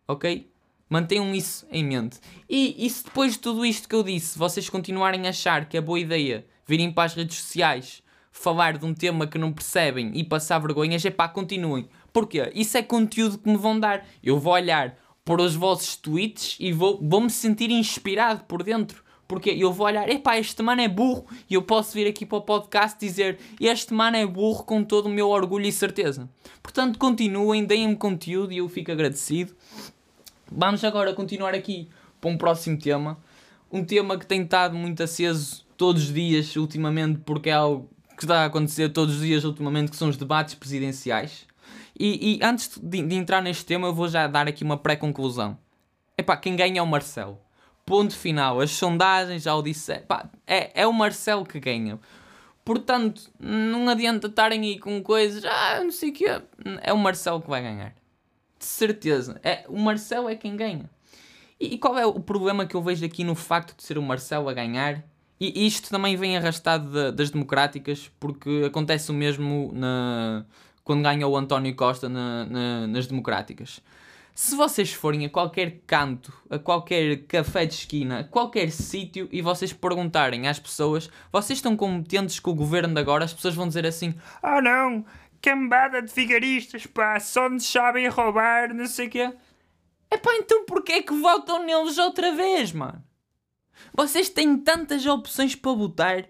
Ok? 0.09 0.52
Mantenham 0.93 1.35
isso 1.35 1.67
em 1.71 1.83
mente. 1.83 2.21
E, 2.47 2.77
e 2.85 2.91
se 2.91 3.03
depois 3.03 3.33
de 3.33 3.39
tudo 3.39 3.65
isto 3.65 3.89
que 3.89 3.95
eu 3.95 4.03
disse, 4.03 4.39
vocês 4.39 4.69
continuarem 4.69 5.25
a 5.27 5.31
achar 5.31 5.65
que 5.67 5.79
é 5.79 5.81
boa 5.81 5.99
ideia 5.99 6.45
virem 6.67 6.93
para 6.93 7.05
as 7.05 7.15
redes 7.15 7.39
sociais 7.39 8.03
falar 8.31 8.77
de 8.77 8.85
um 8.85 8.93
tema 8.93 9.27
que 9.27 9.39
não 9.39 9.55
percebem 9.55 10.13
e 10.15 10.23
passar 10.23 10.59
vergonhas, 10.59 11.03
é 11.03 11.11
pá, 11.11 11.31
continuem. 11.31 11.89
Porquê? 12.13 12.53
Isso 12.55 12.77
é 12.77 12.83
conteúdo 12.83 13.39
que 13.39 13.49
me 13.49 13.57
vão 13.57 13.81
dar. 13.81 14.07
Eu 14.23 14.39
vou 14.39 14.53
olhar 14.53 14.99
para 15.25 15.41
os 15.41 15.55
vossos 15.55 15.97
tweets 15.97 16.59
e 16.61 16.73
vou, 16.73 17.01
vou 17.03 17.23
me 17.23 17.31
sentir 17.31 17.71
inspirado 17.71 18.45
por 18.45 18.63
dentro. 18.63 19.03
Porque 19.27 19.49
eu 19.49 19.73
vou 19.73 19.87
olhar, 19.87 20.11
epá, 20.11 20.39
este 20.39 20.63
mano 20.63 20.83
é 20.83 20.89
burro. 20.89 21.25
E 21.49 21.55
eu 21.55 21.63
posso 21.63 21.95
vir 21.95 22.07
aqui 22.07 22.27
para 22.27 22.37
o 22.37 22.43
podcast 22.43 23.01
dizer, 23.01 23.39
este 23.59 23.95
mano 23.95 24.19
é 24.19 24.27
burro 24.27 24.63
com 24.65 24.85
todo 24.85 25.07
o 25.07 25.09
meu 25.09 25.31
orgulho 25.31 25.65
e 25.65 25.73
certeza. 25.73 26.29
Portanto, 26.63 26.99
continuem, 26.99 27.65
deem-me 27.65 27.97
conteúdo 27.97 28.53
e 28.53 28.59
eu 28.59 28.69
fico 28.69 28.93
agradecido. 28.93 29.57
Vamos 30.55 30.85
agora 30.85 31.15
continuar 31.15 31.55
aqui 31.55 31.89
para 32.21 32.31
um 32.31 32.37
próximo 32.37 32.79
tema. 32.79 33.19
Um 33.71 33.83
tema 33.83 34.19
que 34.19 34.27
tem 34.27 34.43
estado 34.43 34.77
muito 34.77 35.03
aceso 35.03 35.65
todos 35.79 36.03
os 36.03 36.13
dias 36.13 36.55
ultimamente, 36.57 37.21
porque 37.25 37.49
é 37.49 37.55
algo 37.55 37.89
que 38.19 38.25
está 38.25 38.43
a 38.43 38.45
acontecer 38.45 38.91
todos 38.91 39.15
os 39.15 39.23
dias 39.23 39.45
ultimamente, 39.45 39.91
que 39.91 39.97
são 39.97 40.11
os 40.11 40.17
debates 40.19 40.55
presidenciais. 40.55 41.47
E, 41.99 42.37
e 42.37 42.45
antes 42.45 42.79
de, 42.83 43.03
de, 43.03 43.15
entrar 43.15 43.41
neste 43.41 43.65
tema, 43.65 43.87
eu 43.89 43.95
vou 43.95 44.09
já 44.09 44.27
dar 44.27 44.47
aqui 44.47 44.63
uma 44.63 44.77
pré-conclusão. 44.77 45.57
Epá, 46.19 46.37
quem 46.37 46.55
ganha 46.55 46.81
é 46.81 46.83
o 46.83 46.87
Marcelo. 46.87 47.39
Ponto 47.87 48.15
final. 48.15 48.61
As 48.61 48.73
sondagens 48.73 49.45
já 49.45 49.55
o 49.55 49.63
disse. 49.63 49.93
Epá, 49.93 50.29
é, 50.47 50.83
é 50.83 50.87
o 50.87 50.93
Marcelo 50.93 51.47
que 51.47 51.59
ganha. 51.59 51.99
Portanto, 52.63 53.31
não 53.41 53.89
adianta 53.89 54.27
estarem 54.27 54.61
aí 54.61 54.79
com 54.79 55.03
coisas. 55.03 55.43
Ah, 55.47 55.81
não 55.83 55.91
sei 55.91 56.11
o 56.11 56.13
que. 56.13 56.27
É 56.83 56.93
o 56.93 56.99
Marcelo 56.99 57.41
que 57.41 57.49
vai 57.49 57.63
ganhar. 57.63 58.02
De 58.63 58.69
certeza. 58.69 59.41
É, 59.43 59.65
o 59.69 59.77
Marcelo 59.77 60.29
é 60.29 60.37
quem 60.37 60.57
ganha. 60.57 60.89
E, 61.59 61.75
e 61.75 61.79
qual 61.79 61.99
é 61.99 62.07
o 62.07 62.21
problema 62.21 62.65
que 62.65 62.77
eu 62.77 62.81
vejo 62.81 63.05
aqui 63.05 63.25
no 63.25 63.35
facto 63.35 63.77
de 63.77 63.83
ser 63.83 63.99
o 63.99 64.03
Marcelo 64.03 64.49
a 64.49 64.53
ganhar? 64.53 65.03
E 65.41 65.67
isto 65.67 65.91
também 65.91 66.15
vem 66.15 66.37
arrastado 66.37 66.89
de, 66.89 67.11
das 67.11 67.31
democráticas, 67.31 68.09
porque 68.21 68.63
acontece 68.65 69.11
o 69.11 69.15
mesmo 69.15 69.73
na, 69.75 70.45
quando 70.85 71.03
ganha 71.03 71.27
o 71.27 71.37
António 71.37 71.75
Costa 71.75 72.09
na, 72.09 72.47
na, 72.47 72.87
nas 72.87 73.09
democráticas. 73.09 73.81
Se 74.33 74.55
vocês 74.55 74.93
forem 74.93 75.27
a 75.27 75.29
qualquer 75.29 75.81
canto, 75.85 76.33
a 76.49 76.59
qualquer 76.59 77.27
café 77.27 77.67
de 77.67 77.75
esquina, 77.75 78.21
a 78.21 78.25
qualquer 78.25 78.71
sítio 78.71 79.29
e 79.33 79.43
vocês 79.43 79.73
perguntarem 79.73 80.47
às 80.47 80.61
pessoas, 80.61 81.11
vocês 81.33 81.59
estão 81.59 81.77
competentes 81.77 82.39
com 82.39 82.53
o 82.53 82.55
governo 82.55 82.95
de 82.95 83.01
agora, 83.01 83.25
as 83.25 83.35
pessoas 83.35 83.57
vão 83.57 83.67
dizer 83.67 83.85
assim: 83.85 84.15
Ah 84.41 84.59
oh, 84.59 84.63
não, 84.63 85.05
cambada 85.43 86.01
de 86.01 86.13
vigaristas, 86.13 86.87
pá, 86.87 87.19
só 87.19 87.49
nos 87.49 87.67
sabem 87.67 88.09
roubar, 88.09 88.73
não 88.73 88.87
sei 88.87 89.09
o 89.09 89.11
quê. 89.11 89.33
É 90.09 90.17
pá, 90.17 90.35
então 90.37 90.65
porquê 90.65 90.93
é 90.93 91.03
que 91.03 91.13
votam 91.13 91.65
neles 91.65 91.99
outra 91.99 92.33
vez, 92.33 92.73
mano? 92.73 93.03
Vocês 93.93 94.29
têm 94.29 94.57
tantas 94.57 95.05
opções 95.05 95.57
para 95.57 95.73
votar 95.73 96.29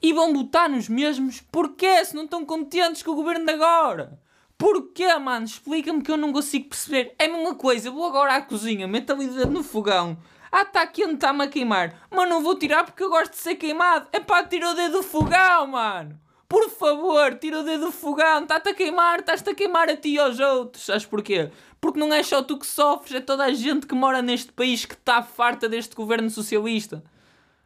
e 0.00 0.12
vão 0.12 0.32
votar 0.32 0.68
nos 0.70 0.88
mesmos? 0.88 1.40
Porquê? 1.40 2.04
Se 2.04 2.14
não 2.14 2.24
estão 2.24 2.44
contentes 2.44 3.02
com 3.02 3.10
o 3.10 3.16
governo 3.16 3.44
de 3.44 3.52
agora? 3.52 4.20
Porquê, 4.56 5.12
mano? 5.16 5.46
Explica-me 5.46 6.02
que 6.02 6.10
eu 6.10 6.16
não 6.16 6.32
consigo 6.32 6.68
perceber. 6.68 7.14
É 7.18 7.26
a 7.26 7.28
mesma 7.28 7.54
coisa, 7.56 7.90
vou 7.90 8.06
agora 8.06 8.36
à 8.36 8.42
cozinha, 8.42 8.86
meto 8.86 9.12
ali 9.12 9.26
no 9.26 9.64
fogão. 9.64 10.16
Ah, 10.50 10.62
está 10.62 10.86
quente, 10.86 11.14
está-me 11.14 11.44
a 11.44 11.48
queimar. 11.48 12.06
Mas 12.10 12.28
não 12.28 12.42
vou 12.42 12.56
tirar 12.56 12.84
porque 12.84 13.02
eu 13.02 13.10
gosto 13.10 13.32
de 13.32 13.38
ser 13.38 13.56
queimado. 13.56 14.08
É 14.12 14.20
pá, 14.20 14.44
tira 14.44 14.70
o 14.70 14.74
dedo 14.74 14.98
do 14.98 15.02
fogão, 15.02 15.66
mano. 15.66 16.18
Por 16.48 16.70
favor, 16.70 17.38
tira 17.38 17.60
o 17.60 17.62
dedo 17.62 17.86
do 17.86 17.92
fogão. 17.92 18.42
Está-te 18.42 18.70
a 18.70 18.74
queimar, 18.74 19.20
estás-te 19.20 19.50
a 19.50 19.54
queimar 19.54 19.90
a 19.90 19.96
ti 19.96 20.10
e 20.10 20.18
aos 20.18 20.40
outros. 20.40 20.84
Sabes 20.84 21.04
porquê? 21.04 21.50
Porque 21.80 22.00
não 22.00 22.12
é 22.12 22.22
só 22.22 22.42
tu 22.42 22.58
que 22.58 22.66
sofres, 22.66 23.16
é 23.16 23.20
toda 23.20 23.44
a 23.44 23.52
gente 23.52 23.86
que 23.86 23.94
mora 23.94 24.22
neste 24.22 24.50
país 24.52 24.86
que 24.86 24.94
está 24.94 25.22
farta 25.22 25.68
deste 25.68 25.94
governo 25.94 26.30
socialista. 26.30 27.04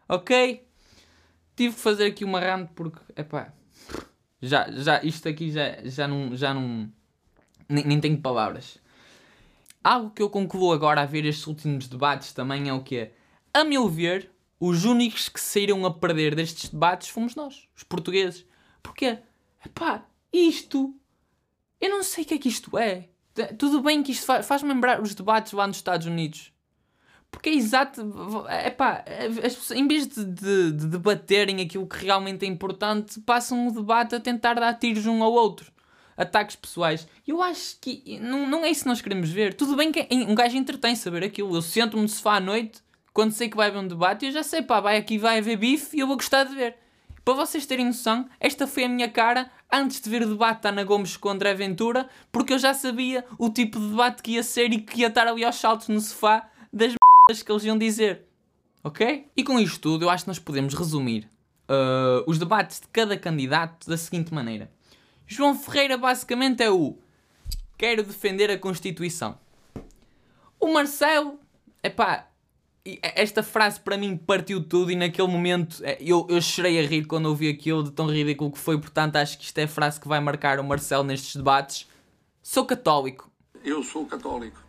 Ok? 0.08 0.66
Tive 1.54 1.74
que 1.74 1.80
fazer 1.80 2.06
aqui 2.06 2.24
uma 2.24 2.40
rant 2.40 2.70
porque, 2.74 2.98
epá, 3.16 3.52
já, 4.40 4.68
já, 4.72 5.00
isto 5.04 5.28
aqui 5.28 5.52
já, 5.52 5.78
já 5.84 6.08
não, 6.08 6.36
já 6.36 6.52
não, 6.52 6.90
nem, 7.68 7.84
nem 7.84 8.00
tenho 8.00 8.20
palavras. 8.20 8.78
Algo 9.84 10.10
que 10.10 10.22
eu 10.22 10.28
concluo 10.28 10.72
agora 10.72 11.02
a 11.02 11.06
ver 11.06 11.24
estes 11.24 11.46
últimos 11.46 11.86
debates 11.86 12.32
também 12.32 12.68
é 12.68 12.72
o 12.72 12.82
que 12.82 12.96
é, 12.96 13.12
a 13.54 13.64
meu 13.64 13.88
ver, 13.88 14.30
os 14.58 14.84
únicos 14.84 15.28
que 15.28 15.40
saíram 15.40 15.84
a 15.86 15.92
perder 15.92 16.34
destes 16.34 16.70
debates 16.70 17.08
fomos 17.08 17.34
nós, 17.34 17.68
os 17.76 17.84
portugueses. 17.84 18.44
Porquê? 18.82 19.18
Epá, 19.64 20.04
isto, 20.32 20.94
eu 21.80 21.90
não 21.90 22.02
sei 22.02 22.24
o 22.24 22.26
que 22.26 22.34
é 22.34 22.38
que 22.38 22.48
isto 22.48 22.76
é. 22.76 23.08
Tudo 23.58 23.80
bem 23.80 24.02
que 24.02 24.12
isto 24.12 24.26
faz-me 24.42 24.68
lembrar 24.68 25.00
os 25.00 25.14
debates 25.14 25.52
lá 25.52 25.66
nos 25.66 25.76
Estados 25.76 26.06
Unidos. 26.06 26.52
Porque 27.30 27.48
é 27.48 27.54
exato. 27.54 28.46
É 28.48 28.70
pá, 28.70 29.02
em 29.74 29.88
vez 29.88 30.06
de, 30.06 30.24
de, 30.24 30.72
de, 30.72 30.86
debaterem 30.86 31.62
aquilo 31.62 31.86
que 31.86 32.04
realmente 32.04 32.44
é 32.44 32.48
importante, 32.48 33.18
passam 33.20 33.66
o 33.66 33.72
debate 33.72 34.14
a 34.14 34.20
tentar 34.20 34.54
dar 34.54 34.74
tiros 34.74 35.06
um 35.06 35.22
ao 35.22 35.32
outro. 35.32 35.72
Ataques 36.14 36.56
pessoais. 36.56 37.08
Eu 37.26 37.42
acho 37.42 37.78
que 37.80 38.20
não, 38.20 38.46
não 38.46 38.64
é 38.64 38.70
isso 38.70 38.82
que 38.82 38.88
nós 38.88 39.00
queremos 39.00 39.30
ver. 39.30 39.54
Tudo 39.54 39.74
bem 39.74 39.90
que 39.90 40.06
um 40.12 40.34
gajo 40.34 40.56
entretém 40.58 40.94
saber 40.94 41.24
aquilo. 41.24 41.56
Eu 41.56 41.62
sento-me 41.62 42.02
no 42.02 42.08
sofá 42.08 42.34
à 42.34 42.40
noite, 42.40 42.82
quando 43.14 43.32
sei 43.32 43.48
que 43.48 43.56
vai 43.56 43.68
haver 43.68 43.78
um 43.78 43.88
debate, 43.88 44.26
eu 44.26 44.32
já 44.32 44.42
sei, 44.42 44.60
pá, 44.60 44.78
vai 44.80 44.98
aqui 44.98 45.16
vai 45.16 45.38
haver 45.38 45.56
bife 45.56 45.96
e 45.96 46.00
eu 46.00 46.06
vou 46.06 46.16
gostar 46.16 46.44
de 46.44 46.54
ver. 46.54 46.76
Para 47.24 47.34
vocês 47.34 47.64
terem 47.64 47.86
noção, 47.86 48.28
esta 48.40 48.66
foi 48.66 48.84
a 48.84 48.88
minha 48.88 49.08
cara 49.08 49.48
antes 49.72 50.00
de 50.00 50.10
ver 50.10 50.22
o 50.22 50.28
debate 50.28 50.62
da 50.62 50.70
Ana 50.70 50.82
Gomes 50.82 51.16
com 51.16 51.28
André 51.28 51.54
Ventura, 51.54 52.08
porque 52.32 52.52
eu 52.52 52.58
já 52.58 52.74
sabia 52.74 53.24
o 53.38 53.48
tipo 53.48 53.78
de 53.78 53.90
debate 53.90 54.22
que 54.22 54.32
ia 54.32 54.42
ser 54.42 54.72
e 54.72 54.80
que 54.80 55.02
ia 55.02 55.06
estar 55.06 55.28
ali 55.28 55.44
aos 55.44 55.54
saltos 55.54 55.88
no 55.88 56.00
sofá 56.00 56.50
das 56.72 56.88
merdas 56.88 57.42
que 57.44 57.52
eles 57.52 57.64
iam 57.64 57.78
dizer. 57.78 58.26
Ok? 58.82 59.30
E 59.36 59.44
com 59.44 59.60
isto 59.60 59.78
tudo, 59.78 60.04
eu 60.04 60.10
acho 60.10 60.24
que 60.24 60.28
nós 60.28 60.40
podemos 60.40 60.74
resumir 60.74 61.30
uh, 61.68 62.24
os 62.26 62.38
debates 62.40 62.80
de 62.80 62.88
cada 62.88 63.16
candidato 63.16 63.88
da 63.88 63.96
seguinte 63.96 64.34
maneira: 64.34 64.68
João 65.24 65.54
Ferreira 65.54 65.96
basicamente 65.96 66.60
é 66.60 66.70
o 66.70 66.98
quero 67.78 68.02
defender 68.02 68.50
a 68.50 68.58
Constituição. 68.58 69.38
O 70.58 70.72
Marcelo, 70.72 71.38
é 71.82 71.88
pá, 71.88 72.28
esta 73.02 73.42
frase 73.42 73.80
para 73.80 73.96
mim 73.96 74.16
partiu 74.16 74.62
tudo 74.62 74.90
e 74.90 74.96
naquele 74.96 75.28
momento 75.28 75.80
é, 75.84 75.96
eu, 76.00 76.26
eu 76.28 76.40
chorei 76.42 76.84
a 76.84 76.86
rir 76.86 77.04
quando 77.04 77.26
ouvi 77.26 77.48
aquilo 77.48 77.84
de 77.84 77.92
tão 77.92 78.06
ridículo 78.06 78.50
que 78.50 78.58
foi, 78.58 78.78
portanto 78.78 79.16
acho 79.16 79.38
que 79.38 79.44
isto 79.44 79.58
é 79.58 79.64
a 79.64 79.68
frase 79.68 80.00
que 80.00 80.08
vai 80.08 80.20
marcar 80.20 80.58
o 80.58 80.64
Marcelo 80.64 81.04
nestes 81.04 81.36
debates. 81.36 81.88
Sou 82.42 82.64
católico. 82.66 83.30
Eu 83.64 83.82
sou 83.84 84.04
católico. 84.06 84.60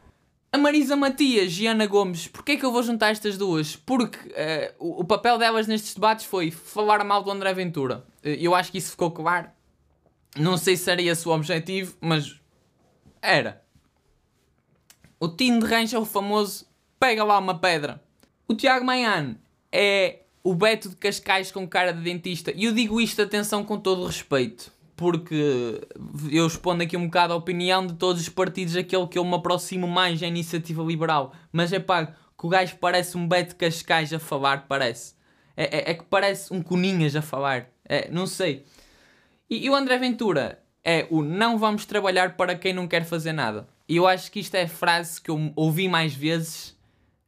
A 0.52 0.58
Marisa 0.60 0.96
Matias 0.96 1.58
e 1.58 1.66
Ana 1.66 1.88
Gomes, 1.88 2.28
porquê 2.28 2.52
é 2.52 2.58
que 2.58 2.64
eu 2.64 2.72
vou 2.72 2.84
juntar 2.84 3.10
estas 3.10 3.36
duas? 3.40 3.76
Porque 3.76 4.20
uh, 4.30 4.76
o, 4.78 5.02
o, 5.02 5.04
papel 5.04 5.40
delas 5.40 5.66
nestes 5.66 5.96
debates 5.96 6.26
foi 6.26 6.52
falar 6.52 7.04
mal 7.04 7.24
do 7.24 7.32
André 7.32 7.52
Ventura. 7.56 8.06
Uh, 8.24 8.30
eu 8.30 8.54
acho 8.54 8.72
que 8.72 8.78
isso 8.78 8.92
ficou 8.92 9.10
claro. 9.10 9.50
Não 10.38 10.56
sei 10.56 10.78
se 10.78 10.92
era 10.92 11.02
esse 11.02 11.28
o 11.28 11.32
objetivo, 11.32 11.98
mas 12.00 12.40
era. 13.20 13.64
O 15.20 15.28
Tino 15.28 15.60
de 15.60 15.66
Rancho 15.66 15.96
é 15.96 16.00
o 16.00 16.06
famoso 16.06 16.68
pega 17.04 17.22
lá 17.22 17.38
uma 17.38 17.60
pedra. 17.60 18.02
O 18.48 18.56
Tiago 18.56 18.86
Maiano 18.86 19.36
é 19.70 20.20
o 20.42 20.56
Beto 20.56 20.88
de 20.88 20.96
Cascais 20.96 21.52
com 21.52 21.68
cara 21.68 21.92
de 21.92 22.00
dentista. 22.00 22.54
E 22.56 22.64
eu 22.64 22.72
digo 22.72 23.02
isto, 23.02 23.22
atenção, 23.22 23.62
com 23.62 23.78
todo 23.78 24.06
respeito. 24.06 24.72
Porque 24.96 25.82
eu 26.32 26.48
expondo 26.48 26.82
aqui 26.82 26.96
um 26.96 27.08
bocado 27.08 27.34
a 27.34 27.36
opinião 27.36 27.86
de 27.86 27.96
todos 27.96 28.22
os 28.22 28.30
partidos, 28.30 28.78
aquele 28.78 29.06
que 29.08 29.20
eu 29.20 29.26
me 29.26 29.36
aproximo 29.36 29.86
mais 29.86 30.22
é 30.22 30.26
a 30.26 30.30
iniciativa 30.30 30.82
liberal. 30.82 31.34
Mas 31.52 31.74
é 31.74 31.80
pá, 31.80 32.06
que 32.06 32.46
o 32.46 32.48
gajo 32.48 32.78
parece 32.78 33.18
um 33.18 33.28
Beto 33.28 33.50
de 33.50 33.56
Cascais 33.56 34.14
a 34.14 34.20
falar, 34.20 34.66
parece. 34.70 35.14
É, 35.58 35.80
é, 35.80 35.92
é 35.92 35.94
que 35.96 36.06
parece 36.06 36.54
um 36.54 36.62
Coninhas 36.62 37.18
a 37.18 37.22
falar. 37.22 37.68
É, 37.84 38.10
não 38.10 38.26
sei. 38.26 38.64
E, 39.50 39.66
e 39.66 39.70
o 39.70 39.76
André 39.76 39.98
Ventura 39.98 40.64
é 40.82 41.06
o 41.10 41.22
não 41.22 41.58
vamos 41.58 41.86
trabalhar 41.86 42.38
para 42.38 42.56
quem 42.56 42.72
não 42.72 42.88
quer 42.88 43.04
fazer 43.04 43.34
nada. 43.34 43.68
E 43.90 43.98
eu 43.98 44.08
acho 44.08 44.32
que 44.32 44.40
isto 44.40 44.56
é 44.56 44.64
a 44.64 44.70
frase 44.70 45.20
que 45.20 45.30
eu 45.30 45.52
ouvi 45.58 45.90
mais 45.90 46.16
vezes 46.16 46.82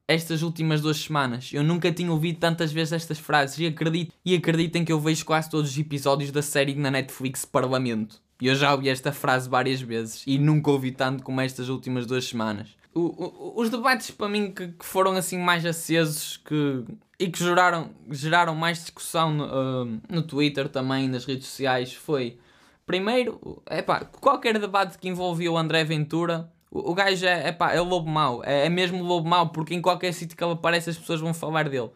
estas 0.08 0.42
últimas 0.42 0.82
duas 0.82 0.98
semanas. 0.98 1.52
Eu 1.54 1.64
nunca 1.64 1.92
tinha 1.92 2.12
ouvido 2.12 2.40
tantas 2.40 2.72
vezes 2.72 2.94
estas 2.94 3.20
frases 3.20 3.58
e 3.60 3.66
acredito 3.66 4.14
e 4.24 4.36
acreditem 4.36 4.86
que 4.86 4.92
eu 4.92 5.00
vejo 5.00 5.26
quase 5.26 5.50
todos 5.50 5.72
os 5.72 5.78
episódios 5.78 6.32
da 6.32 6.42
série 6.42 6.76
na 6.76 6.92
Netflix 6.92 7.46
Parlamento. 7.46 8.22
Eu 8.42 8.54
já 8.56 8.74
ouvi 8.74 8.90
esta 8.90 9.12
frase 9.12 9.50
várias 9.50 9.82
vezes 9.82 10.24
e 10.28 10.38
nunca 10.38 10.70
ouvi 10.70 10.92
tanto 10.92 11.24
como 11.24 11.42
estas 11.42 11.70
últimas 11.70 12.06
duas 12.06 12.26
semanas. 12.26 12.70
o, 12.94 13.02
o, 13.02 13.62
os 13.62 13.70
debates 13.70 14.12
para 14.12 14.28
mim 14.28 14.52
que, 14.52 14.68
que, 14.68 14.86
foram 14.86 15.14
assim 15.14 15.38
mais 15.38 15.66
acesos 15.66 16.38
que, 16.38 16.84
e 17.20 17.30
que 17.30 17.40
geraram, 17.40 17.92
geraram 18.12 18.54
mais 18.54 18.80
discussão 18.80 19.34
no, 19.34 19.46
uh, 19.46 20.02
no 20.10 20.22
Twitter 20.22 20.68
também, 20.68 21.08
nas 21.08 21.26
redes 21.26 21.48
sociais, 21.48 21.94
foi 21.94 22.38
primeiro, 22.86 23.64
epá, 23.70 24.06
qualquer 24.06 24.60
debate 24.60 24.98
que 24.98 25.08
envolvia 25.08 25.52
o 25.52 25.58
André 25.58 25.84
Ventura, 25.84 26.52
o, 26.80 26.94
gajo 26.94 27.26
é, 27.26 27.50
epá, 27.50 27.74
é 27.74 27.80
lobo 27.80 28.10
mau, 28.10 28.44
é, 28.44 28.66
é 28.66 28.70
mesmo 28.70 29.04
lobo 29.04 29.28
mau, 29.28 29.50
porque 29.50 29.74
em 29.74 29.82
qualquer 29.82 30.14
sítio 30.14 30.36
que 30.36 30.44
ele 30.44 30.54
aparece 30.54 30.90
as 30.90 30.98
pessoas 30.98 31.22
vão 31.22 31.34
falar 31.34 31.70
dele. 31.70 31.90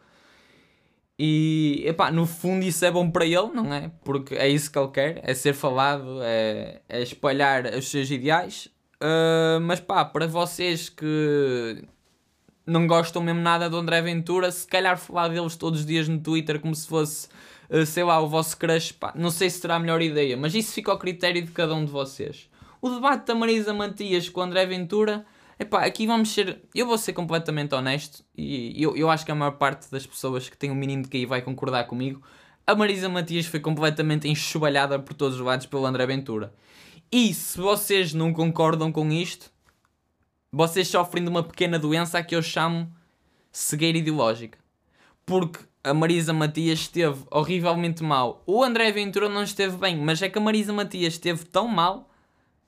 E, 1.21 1.83
epá, 1.85 2.09
no 2.11 2.25
fundo 2.25 2.63
isso 2.63 2.85
é 2.85 2.89
bom 2.91 3.11
para 3.11 3.25
ele, 3.25 3.49
não 3.53 3.73
é? 3.73 3.91
Porque 4.05 4.35
é 4.35 4.47
isso 4.47 4.71
que 4.71 4.79
ele 4.79 4.87
quer, 4.87 5.19
é 5.21 5.33
ser 5.33 5.53
falado, 5.53 6.19
é, 6.21 6.81
é 6.87 7.01
espalhar 7.01 7.65
os 7.75 7.89
seus 7.89 8.09
ideais. 8.09 8.69
Uh, 9.01 9.59
mas 9.61 9.81
pá, 9.81 10.05
para 10.05 10.27
vocês 10.27 10.87
que 10.89 11.83
não 12.65 12.87
gostam 12.87 13.21
mesmo 13.21 13.41
nada 13.41 13.69
do 13.69 13.77
André 13.77 14.01
Ventura, 14.01 14.51
se 14.51 14.65
calhar 14.65 14.97
falar 14.97 15.27
deles 15.29 15.55
todos 15.57 15.81
os 15.81 15.85
dias 15.85 16.07
no 16.07 16.19
Twitter 16.19 16.59
como 16.59 16.73
se 16.73 16.87
fosse, 16.87 17.27
uh, 17.69 17.85
sei 17.85 18.03
lá, 18.03 18.21
o 18.21 18.27
vosso 18.29 18.57
crush, 18.57 18.93
pá, 18.93 19.11
não 19.15 19.29
sei 19.29 19.49
se 19.49 19.59
será 19.59 19.75
a 19.75 19.79
melhor 19.79 20.01
ideia, 20.01 20.37
mas 20.37 20.55
isso 20.55 20.73
fica 20.73 20.89
ao 20.91 20.97
critério 20.97 21.41
de 21.41 21.51
cada 21.51 21.75
um 21.75 21.83
de 21.83 21.91
vocês. 21.91 22.48
O 22.81 22.89
debate 22.89 23.25
da 23.25 23.35
Marisa 23.35 23.73
Matias 23.73 24.29
com 24.29 24.39
o 24.39 24.43
André 24.43 24.65
Ventura 24.65 25.25
Epá, 25.61 25.83
aqui 25.83 26.07
vamos 26.07 26.29
ser. 26.29 26.61
Eu 26.73 26.87
vou 26.87 26.97
ser 26.97 27.11
completamente 27.11 27.75
honesto 27.75 28.23
e 28.33 28.81
eu, 28.81 28.95
eu 28.95 29.09
acho 29.09 29.25
que 29.25 29.31
a 29.31 29.35
maior 29.35 29.51
parte 29.51 29.91
das 29.91 30.07
pessoas 30.07 30.47
que 30.47 30.55
têm 30.55 30.71
um 30.71 30.75
mínimo 30.75 31.03
de 31.03 31.09
QI 31.09 31.25
vai 31.25 31.41
concordar 31.41 31.83
comigo. 31.83 32.23
A 32.65 32.73
Marisa 32.73 33.09
Matias 33.09 33.45
foi 33.45 33.59
completamente 33.59 34.25
enxovalhada 34.25 34.97
por 34.97 35.13
todos 35.13 35.37
os 35.37 35.45
lados 35.45 35.65
pelo 35.65 35.85
André 35.85 36.05
Ventura. 36.05 36.53
E 37.11 37.33
se 37.33 37.57
vocês 37.57 38.13
não 38.13 38.31
concordam 38.31 38.89
com 38.89 39.11
isto, 39.11 39.51
vocês 40.49 40.87
sofrem 40.87 41.23
de 41.23 41.29
uma 41.29 41.43
pequena 41.43 41.77
doença 41.77 42.23
que 42.23 42.35
eu 42.35 42.41
chamo 42.41 42.89
cegueira 43.51 43.97
ideológica. 43.97 44.57
Porque 45.25 45.59
a 45.83 45.93
Marisa 45.93 46.31
Matias 46.31 46.79
esteve 46.79 47.21
horrivelmente 47.29 48.01
mal. 48.01 48.43
O 48.45 48.63
André 48.63 48.93
Ventura 48.93 49.27
não 49.27 49.43
esteve 49.43 49.75
bem, 49.75 49.97
mas 49.97 50.21
é 50.21 50.29
que 50.29 50.37
a 50.37 50.41
Marisa 50.41 50.71
Matias 50.71 51.15
esteve 51.15 51.43
tão 51.43 51.67
mal 51.67 52.08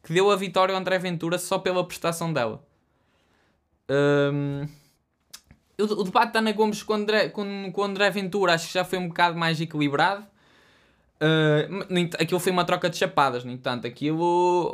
que 0.04 0.14
deu 0.14 0.32
a 0.32 0.36
vitória 0.36 0.74
ao 0.74 0.80
André 0.80 0.98
Ventura 0.98 1.38
só 1.38 1.60
pela 1.60 1.86
prestação 1.86 2.32
dela. 2.34 2.64
Um, 3.90 4.68
o, 5.80 6.04
debate 6.04 6.34
da 6.34 6.40
Ana 6.40 6.52
Gomes 6.52 6.84
com 6.84 6.94
o, 6.94 6.96
André, 6.96 7.30
com, 7.30 7.72
com 7.72 7.82
o 7.82 7.84
André 7.84 8.10
Ventura 8.10 8.54
acho 8.54 8.68
que 8.68 8.74
já 8.74 8.84
foi 8.84 9.00
um 9.00 9.08
bocado 9.08 9.38
mais 9.38 9.60
equilibrado. 9.60 10.26
Uh, 11.22 11.86
aquilo 12.20 12.40
foi 12.40 12.52
uma 12.52 12.66
troca 12.66 12.90
de 12.90 12.98
chapadas, 12.98 13.44
no 13.44 13.52
entanto, 13.52 13.86
aquilo. 13.86 14.74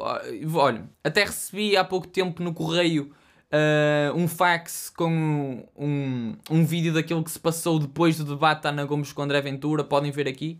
Olha, 0.55 0.89
até 1.03 1.25
recebi 1.25 1.75
há 1.75 1.83
pouco 1.83 2.07
tempo 2.07 2.41
no 2.41 2.53
correio 2.53 3.11
uh, 3.51 4.15
um 4.15 4.27
fax 4.27 4.89
com 4.95 5.65
um, 5.77 6.35
um 6.49 6.65
vídeo 6.65 6.93
daquilo 6.93 7.23
que 7.23 7.31
se 7.31 7.39
passou 7.39 7.79
depois 7.79 8.17
do 8.17 8.23
debate 8.23 8.63
da 8.63 8.69
Ana 8.69 8.85
Gomes 8.85 9.11
com 9.11 9.21
o 9.21 9.25
André 9.25 9.41
Ventura. 9.41 9.83
Podem 9.83 10.11
ver 10.11 10.27
aqui. 10.27 10.59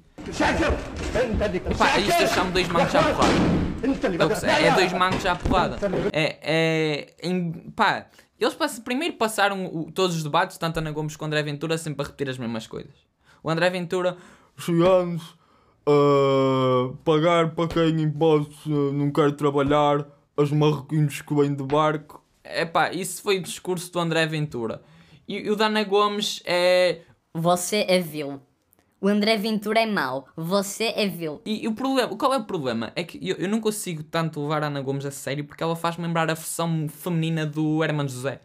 Epá, 1.72 2.00
isto 2.00 2.22
eu 2.22 2.28
chamo 2.28 2.52
dois 2.52 2.68
mancos 2.68 2.96
à 2.96 3.04
porrada. 3.04 3.67
É, 4.46 4.68
é 4.68 4.72
dois 4.74 4.94
mancos 4.94 5.26
à 5.26 5.36
porrada. 5.36 5.78
É. 6.12 6.38
é 6.42 7.16
em, 7.22 7.52
pá, 7.76 8.08
eles 8.40 8.56
primeiro 8.84 9.16
passaram 9.16 9.66
o, 9.66 9.92
todos 9.92 10.16
os 10.16 10.24
debates, 10.24 10.58
tanto 10.58 10.78
Ana 10.78 10.92
Gomes 10.92 11.16
como 11.16 11.28
André 11.28 11.44
Ventura, 11.44 11.78
sempre 11.78 12.04
a 12.04 12.06
repetir 12.06 12.30
as 12.30 12.38
mesmas 12.38 12.68
coisas. 12.68 12.94
O 13.44 13.50
André 13.50 13.70
Ventura, 13.70 14.18
chegamos 14.58 15.36
a 15.86 16.90
uh, 16.90 16.98
pagar 17.04 17.56
para 17.56 17.68
quem 17.68 18.02
imposto 18.02 18.70
uh, 18.70 18.94
não 18.94 19.12
quer 19.12 19.32
trabalhar, 19.36 20.06
as 20.36 20.52
marroquinos 20.52 21.22
que 21.22 21.34
vêm 21.34 21.56
de 21.56 21.64
barco. 21.64 22.24
Epá, 22.44 22.92
isso 22.92 23.22
foi 23.22 23.40
o 23.40 23.42
discurso 23.42 23.92
do 23.92 24.00
André 24.00 24.26
Ventura. 24.28 24.82
E, 25.28 25.38
e 25.38 25.50
o 25.50 25.56
da 25.56 25.66
Ana 25.66 25.84
Gomes 25.84 26.42
é. 26.46 27.02
Você 27.34 27.86
é 27.88 28.00
vil. 28.00 28.42
O 29.08 29.10
André 29.10 29.38
Ventura 29.38 29.80
é 29.80 29.86
mau, 29.86 30.28
você 30.36 30.92
é 30.94 31.08
vil. 31.08 31.42
E, 31.46 31.64
e, 31.64 31.68
o 31.70 31.74
problema, 31.74 32.14
qual 32.18 32.34
é 32.34 32.38
o 32.40 32.44
problema? 32.44 32.92
É 32.94 33.06
que 33.06 33.18
eu, 33.26 33.38
eu 33.38 33.48
não 33.48 33.62
consigo 33.62 34.04
tanto 34.04 34.42
levar 34.42 34.64
a 34.64 34.68
Ana 34.68 34.82
Gomes 34.82 35.06
a 35.06 35.12
sério 35.12 35.46
porque 35.46 35.64
ela 35.64 35.78
faz-me 35.78 36.06
lembrar 36.06 36.30
a 36.30 36.34
versão 36.34 36.90
feminina 36.90 37.46
do 37.46 37.82
Herman 37.82 38.06
José. 38.10 38.42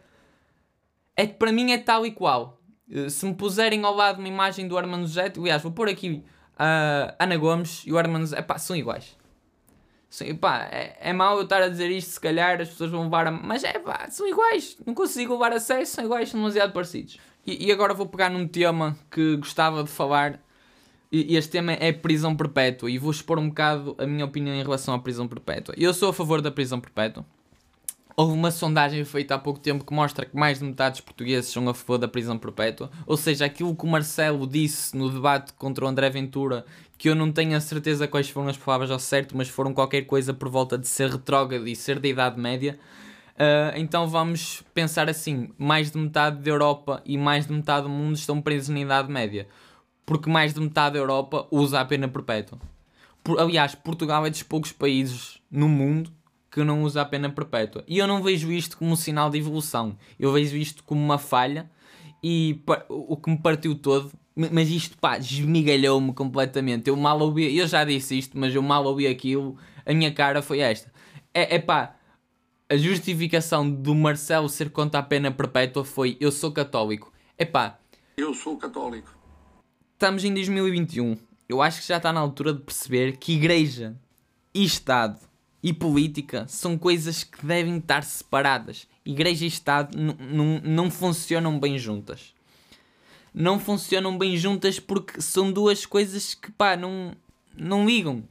É 1.17 1.27
que 1.27 1.33
para 1.33 1.51
mim 1.51 1.73
é 1.73 1.77
tal 1.77 2.05
e 2.05 2.11
qual. 2.11 2.61
Eh, 2.89 3.09
se 3.09 3.25
me 3.25 3.33
puserem 3.33 3.83
ao 3.83 3.93
lado 3.93 4.19
uma 4.19 4.27
imagem 4.29 4.65
do 4.65 4.77
Herman 4.77 5.01
José, 5.01 5.33
aliás, 5.37 5.61
vou 5.61 5.73
pôr 5.73 5.89
aqui 5.89 6.23
a 6.57 7.09
uh, 7.11 7.15
Ana 7.19 7.35
Gomes 7.35 7.83
e 7.85 7.91
o 7.91 7.99
Herman 7.99 8.21
José, 8.21 8.41
pá, 8.41 8.57
são 8.57 8.73
iguais. 8.73 9.17
Sim, 10.09 10.33
pá, 10.33 10.69
é, 10.71 10.97
é 11.01 11.11
mau 11.11 11.35
eu 11.35 11.43
estar 11.43 11.61
a 11.61 11.67
dizer 11.67 11.91
isto, 11.91 12.11
se 12.11 12.21
calhar 12.21 12.61
as 12.61 12.69
pessoas 12.69 12.89
vão 12.89 13.03
levar 13.03 13.27
a... 13.27 13.31
Mas 13.31 13.65
é 13.65 13.77
pá, 13.79 14.07
são 14.09 14.25
iguais. 14.25 14.77
Não 14.85 14.93
consigo 14.93 15.33
levar 15.33 15.51
a 15.51 15.59
sério, 15.59 15.85
são 15.85 16.05
iguais, 16.05 16.29
são 16.29 16.39
demasiado 16.39 16.71
parecidos. 16.71 17.19
E, 17.45 17.67
e 17.67 17.69
agora 17.69 17.93
vou 17.93 18.05
pegar 18.05 18.29
num 18.29 18.47
tema 18.47 18.97
que 19.11 19.35
gostava 19.35 19.83
de 19.83 19.89
falar. 19.89 20.39
Este 21.15 21.51
tema 21.51 21.73
é 21.73 21.91
prisão 21.91 22.35
perpétua. 22.35 22.89
E 22.89 22.97
vou 22.97 23.11
expor 23.11 23.37
um 23.37 23.49
bocado 23.49 23.95
a 23.99 24.07
minha 24.07 24.25
opinião 24.25 24.55
em 24.55 24.63
relação 24.63 24.95
à 24.95 24.99
prisão 24.99 25.27
perpétua. 25.27 25.75
Eu 25.77 25.93
sou 25.93 26.09
a 26.09 26.13
favor 26.13 26.41
da 26.41 26.49
prisão 26.49 26.79
perpétua. 26.79 27.23
Houve 28.17 28.33
uma 28.33 28.49
sondagem 28.49 29.05
feita 29.05 29.35
há 29.35 29.39
pouco 29.39 29.59
tempo 29.59 29.85
que 29.85 29.93
mostra 29.93 30.25
que 30.25 30.35
mais 30.35 30.57
de 30.57 30.65
metade 30.65 30.93
dos 30.93 31.01
portugueses 31.01 31.51
são 31.51 31.69
a 31.69 31.73
favor 31.73 31.99
da 31.99 32.07
prisão 32.07 32.35
perpétua. 32.37 32.89
Ou 33.05 33.15
seja, 33.15 33.45
aquilo 33.45 33.75
que 33.75 33.83
o 33.83 33.87
Marcelo 33.87 34.47
disse 34.47 34.97
no 34.97 35.07
debate 35.07 35.53
contra 35.53 35.85
o 35.85 35.87
André 35.87 36.09
Ventura, 36.09 36.65
que 36.97 37.09
eu 37.09 37.15
não 37.15 37.31
tenho 37.31 37.55
a 37.55 37.61
certeza 37.61 38.07
quais 38.07 38.29
foram 38.29 38.47
as 38.47 38.57
palavras 38.57 38.89
ao 38.89 38.99
certo, 38.99 39.37
mas 39.37 39.49
foram 39.49 39.71
qualquer 39.71 40.03
coisa 40.03 40.33
por 40.33 40.49
volta 40.49 40.79
de 40.79 40.87
ser 40.87 41.09
retrógrado 41.09 41.67
e 41.67 41.75
ser 41.75 41.99
da 41.99 42.07
Idade 42.07 42.39
Média. 42.39 42.79
Uh, 43.33 43.77
então 43.77 44.07
vamos 44.07 44.63
pensar 44.73 45.09
assim: 45.09 45.49
mais 45.57 45.91
de 45.91 45.97
metade 45.97 46.41
da 46.41 46.49
Europa 46.49 47.01
e 47.05 47.17
mais 47.17 47.47
de 47.47 47.53
metade 47.53 47.83
do 47.83 47.89
mundo 47.89 48.15
estão 48.15 48.39
presos 48.39 48.69
na 48.69 48.79
Idade 48.79 49.11
Média, 49.11 49.47
porque 50.05 50.29
mais 50.29 50.53
de 50.53 50.59
metade 50.59 50.93
da 50.93 50.99
Europa 50.99 51.47
usa 51.51 51.79
a 51.79 51.85
pena 51.85 52.07
perpétua. 52.07 52.59
Por, 53.23 53.39
aliás, 53.39 53.73
Portugal 53.73 54.25
é 54.25 54.29
dos 54.29 54.43
poucos 54.43 54.71
países 54.71 55.39
no 55.49 55.69
mundo 55.69 56.11
que 56.51 56.63
não 56.63 56.83
usa 56.83 57.01
a 57.01 57.05
pena 57.05 57.29
perpétua. 57.29 57.83
E 57.87 57.97
eu 57.97 58.05
não 58.05 58.21
vejo 58.21 58.51
isto 58.51 58.77
como 58.77 58.91
um 58.91 58.95
sinal 58.95 59.29
de 59.29 59.39
evolução, 59.39 59.97
eu 60.19 60.31
vejo 60.31 60.55
isto 60.55 60.83
como 60.83 61.01
uma 61.01 61.17
falha 61.17 61.69
e 62.23 62.61
o 62.89 63.17
que 63.17 63.29
me 63.29 63.37
partiu 63.37 63.75
todo. 63.75 64.11
Mas 64.35 64.69
isto, 64.69 64.97
pá, 64.97 65.17
esmigalhou-me 65.17 66.11
completamente. 66.13 66.87
Eu 66.87 66.95
mal 66.95 67.19
ouvi, 67.19 67.55
eu 67.55 67.67
já 67.67 67.83
disse 67.83 68.17
isto, 68.17 68.37
mas 68.37 68.53
eu 68.53 68.63
mal 68.63 68.83
ouvi 68.85 69.05
aquilo. 69.05 69.57
A 69.85 69.93
minha 69.93 70.11
cara 70.11 70.41
foi 70.41 70.59
esta. 70.59 70.91
É, 71.33 71.55
é 71.55 71.59
pá, 71.59 71.95
a 72.69 72.77
justificação 72.77 73.69
do 73.69 73.93
Marcelo 73.93 74.49
ser 74.49 74.71
contra 74.71 74.99
a 74.99 75.03
pena 75.03 75.31
perpétua 75.31 75.85
foi: 75.85 76.17
eu 76.19 76.31
sou 76.31 76.51
católico. 76.51 77.13
Epá. 77.37 77.77
Eu 78.17 78.33
sou 78.33 78.57
católico. 78.57 79.22
Estamos 80.03 80.25
em 80.25 80.33
2021. 80.33 81.15
Eu 81.47 81.61
acho 81.61 81.79
que 81.79 81.87
já 81.87 81.95
está 81.95 82.11
na 82.11 82.19
altura 82.19 82.53
de 82.53 82.59
perceber 82.59 83.15
que 83.15 83.35
igreja 83.35 83.95
e 84.53 84.65
Estado 84.65 85.17
e 85.63 85.71
política 85.71 86.45
são 86.45 86.77
coisas 86.77 87.23
que 87.23 87.45
devem 87.45 87.77
estar 87.77 88.03
separadas. 88.03 88.85
Igreja 89.05 89.45
e 89.45 89.47
Estado 89.47 89.97
não 89.97 90.91
funcionam 90.91 91.57
bem 91.57 91.77
juntas. 91.79 92.35
Não 93.33 93.57
funcionam 93.57 94.17
bem 94.17 94.35
juntas 94.35 94.77
porque 94.77 95.21
são 95.21 95.53
duas 95.53 95.85
coisas 95.85 96.33
que 96.35 96.51
pá, 96.51 96.75
não, 96.75 97.15
não 97.55 97.85
ligam. 97.85 98.27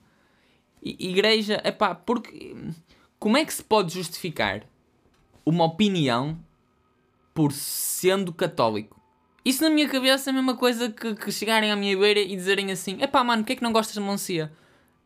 I 0.85 1.08
igreja, 1.08 1.58
é 1.64 1.72
pá, 1.72 1.94
porque 1.94 2.54
como 3.18 3.38
é 3.38 3.46
que 3.46 3.54
se 3.54 3.64
pode 3.64 3.94
justificar 3.94 4.66
uma 5.42 5.64
opinião 5.64 6.38
por 7.32 7.50
sendo 7.50 8.30
católico? 8.30 9.01
Isso 9.44 9.62
na 9.62 9.70
minha 9.70 9.88
cabeça 9.88 10.31
é 10.31 10.33
a 10.33 10.35
mesma 10.35 10.57
coisa 10.57 10.90
que, 10.90 11.14
que 11.14 11.33
chegarem 11.33 11.70
à 11.70 11.76
minha 11.76 11.96
beira 11.96 12.20
e 12.20 12.35
dizerem 12.37 12.70
assim: 12.70 12.96
é 13.00 13.07
pá, 13.07 13.24
mano, 13.24 13.42
porquê 13.42 13.55
é 13.55 13.57
que 13.57 13.62
não 13.62 13.72
gostas 13.72 13.94
de 13.94 14.00
melancia? 14.00 14.52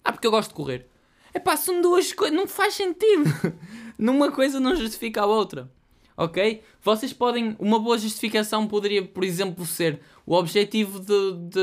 Ah, 0.05 0.13
porque 0.13 0.27
eu 0.27 0.31
gosto 0.31 0.51
de 0.51 0.55
correr. 0.55 0.87
É 1.33 1.39
pá, 1.39 1.57
são 1.57 1.81
duas 1.81 2.13
coisas, 2.13 2.37
não 2.37 2.47
faz 2.47 2.75
sentido. 2.75 3.25
Numa 3.99 4.31
coisa 4.31 4.61
não 4.61 4.77
justifica 4.77 5.23
a 5.23 5.27
outra. 5.27 5.71
Ok? 6.17 6.63
Vocês 6.83 7.13
podem. 7.13 7.57
Uma 7.59 7.79
boa 7.79 7.99
justificação 7.99 8.67
poderia, 8.67 9.03
por 9.03 9.25
exemplo, 9.25 9.65
ser: 9.67 10.01
o 10.25 10.35
objetivo 10.35 11.01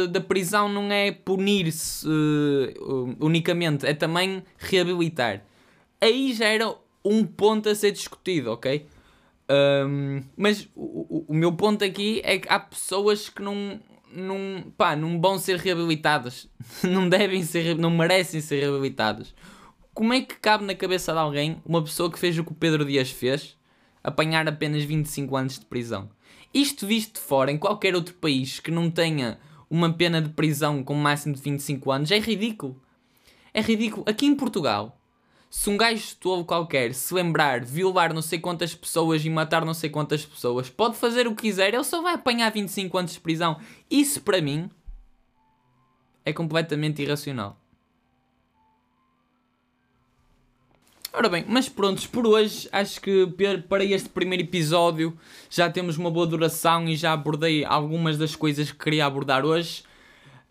da 0.10 0.22
prisão 0.22 0.70
não 0.70 0.92
é 0.92 1.12
punir-se 1.12 2.08
uh, 2.08 3.16
unicamente, 3.20 3.86
é 3.86 3.94
também 3.94 4.44
reabilitar 4.58 5.44
aí 6.04 6.34
já 6.34 6.48
era 6.48 6.76
um 7.04 7.26
ponto 7.26 7.70
a 7.70 7.76
ser 7.76 7.92
discutido, 7.92 8.52
ok? 8.52 8.86
Um, 9.54 10.24
mas 10.38 10.68
o, 10.76 11.26
o, 11.28 11.34
meu 11.34 11.52
ponto 11.52 11.84
aqui 11.84 12.22
é 12.24 12.40
que 12.40 12.48
há 12.50 12.60
pessoas 12.60 13.30
que 13.30 13.42
não, 13.42 13.80
não, 14.12 14.72
pá, 14.78 14.96
não 14.96 15.20
vão 15.20 15.38
ser 15.38 15.58
reabilitadas, 15.58 16.50
não 16.84 17.08
devem 17.08 17.44
ser, 17.44 17.78
não 17.78 17.92
merecem 17.92 18.42
ser 18.42 18.62
reabilitadas. 18.62 19.34
Como 19.94 20.14
é 20.14 20.22
que 20.22 20.36
cabe 20.36 20.66
na 20.66 20.74
cabeça 20.74 21.12
de 21.12 21.20
alguém 21.20 21.62
uma 21.66 21.84
pessoa 21.84 22.12
que 22.12 22.18
fez 22.18 22.38
o 22.38 22.44
que 22.44 22.52
o 22.52 22.56
Pedro 22.56 22.86
Dias 22.86 23.12
fez, 23.12 23.56
apanhar 24.04 24.48
apenas 24.48 24.84
25 24.84 25.36
anos 25.36 25.60
de 25.60 25.66
prisão? 25.66 26.10
Isto 26.54 26.88
visto 26.88 27.16
de 27.16 27.20
fora, 27.20 27.52
em 27.52 27.58
qualquer 27.58 27.96
outro 27.96 28.16
país 28.16 28.60
que 28.60 28.72
não 28.72 28.90
tenha 28.90 29.40
uma 29.70 29.92
pena 29.92 30.22
de 30.22 30.30
prisão 30.30 30.84
com 30.84 30.94
máximo 30.94 31.36
de 31.36 31.42
25 31.42 31.92
anos, 31.92 32.12
é 32.12 32.20
ridículo. 32.20 32.82
É 33.54 33.62
ridículo. 33.62 34.04
Aqui 34.08 34.26
em 34.26 34.36
Portugal, 34.36 34.98
Se 35.56 35.70
um 35.70 35.78
gajo 35.78 36.16
tolo 36.20 36.44
qualquer 36.44 36.96
se 36.96 37.14
lembrar, 37.14 37.64
violar 37.64 38.12
não 38.12 38.24
sei 38.24 38.40
quantas 38.40 38.74
pessoas 38.74 39.24
e 39.24 39.30
matar 39.30 39.64
não 39.64 39.76
sei 39.76 39.88
quantas 39.88 40.26
pessoas, 40.26 40.68
pode 40.68 40.98
fazer 40.98 41.28
o 41.28 41.36
que 41.36 41.44
quiser, 41.44 41.76
ele 41.76 41.84
só 41.84 42.02
vai 42.02 42.16
apanhar 42.16 42.52
25 42.52 42.98
anos 42.98 43.14
de 43.14 43.20
prisão. 43.20 43.60
Isso 43.90 44.20
para 44.22 44.42
mim 44.42 44.68
é 46.26 46.34
completamente 46.34 47.04
irracional. 47.04 47.56
Ora 51.14 51.30
bem, 51.30 51.46
mas 51.48 51.70
prontos, 51.70 52.08
por 52.08 52.26
hoje 52.26 52.68
acho 52.72 53.00
que 53.00 53.28
para 53.70 53.84
este 53.84 54.10
primeiro 54.10 54.44
episódio 54.44 55.16
já 55.52 55.70
temos 55.70 56.00
uma 56.00 56.10
boa 56.10 56.26
duração 56.26 56.90
e 56.90 56.96
já 56.96 57.14
abordei 57.14 57.64
algumas 57.64 58.18
das 58.18 58.36
coisas 58.36 58.72
que 58.72 58.80
queria 58.80 59.06
abordar 59.06 59.46
hoje. 59.46 59.84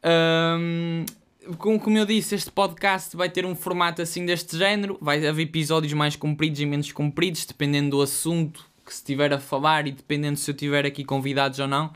Um, 0.05 1.05
como, 1.59 1.79
como 1.79 1.99
eu 1.99 2.07
disse, 2.07 2.35
este 2.35 2.51
podcast 2.51 3.17
vai 3.17 3.29
ter 3.29 3.45
um 3.45 3.55
formato 3.55 4.03
assim 4.03 4.25
deste 4.25 4.57
género. 4.57 4.99
Vai 5.01 5.27
haver 5.27 5.43
episódios 5.43 5.93
mais 5.93 6.17
compridos 6.17 6.61
e 6.61 6.67
menos 6.67 6.93
compridos, 6.93 7.45
dependendo 7.45 7.97
do 7.97 8.03
assunto 8.03 8.65
que 8.85 8.93
se 8.93 8.99
estiver 8.99 9.33
a 9.33 9.39
falar 9.39 9.87
e 9.87 9.93
dependendo 9.93 10.39
se 10.39 10.51
eu 10.51 10.55
tiver 10.55 10.85
aqui 10.87 11.05
convidados 11.05 11.59
ou 11.59 11.67
não. 11.67 11.93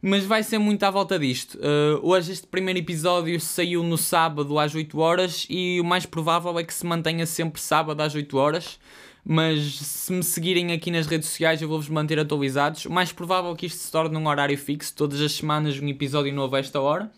Mas 0.00 0.24
vai 0.26 0.42
ser 0.42 0.58
muito 0.58 0.82
à 0.82 0.90
volta 0.90 1.18
disto. 1.18 1.58
Uh, 1.58 1.98
hoje 2.02 2.32
este 2.32 2.46
primeiro 2.46 2.78
episódio 2.78 3.40
saiu 3.40 3.82
no 3.82 3.96
sábado 3.96 4.58
às 4.58 4.74
8 4.74 4.98
horas 4.98 5.46
e 5.48 5.80
o 5.80 5.84
mais 5.84 6.04
provável 6.04 6.58
é 6.58 6.64
que 6.64 6.74
se 6.74 6.84
mantenha 6.84 7.24
sempre 7.24 7.60
sábado 7.60 8.02
às 8.02 8.14
8 8.14 8.36
horas. 8.36 8.78
Mas 9.24 9.76
se 9.76 10.12
me 10.12 10.22
seguirem 10.22 10.72
aqui 10.72 10.90
nas 10.90 11.06
redes 11.06 11.30
sociais 11.30 11.62
eu 11.62 11.68
vou-vos 11.68 11.88
manter 11.88 12.18
atualizados. 12.18 12.84
O 12.84 12.92
mais 12.92 13.12
provável 13.12 13.52
é 13.52 13.54
que 13.54 13.64
isto 13.64 13.78
se 13.78 13.90
torne 13.90 14.14
um 14.14 14.28
horário 14.28 14.58
fixo, 14.58 14.94
todas 14.94 15.18
as 15.22 15.32
semanas 15.32 15.78
um 15.80 15.88
episódio 15.88 16.34
novo 16.34 16.54
a 16.54 16.58
esta 16.58 16.78
hora. 16.78 17.10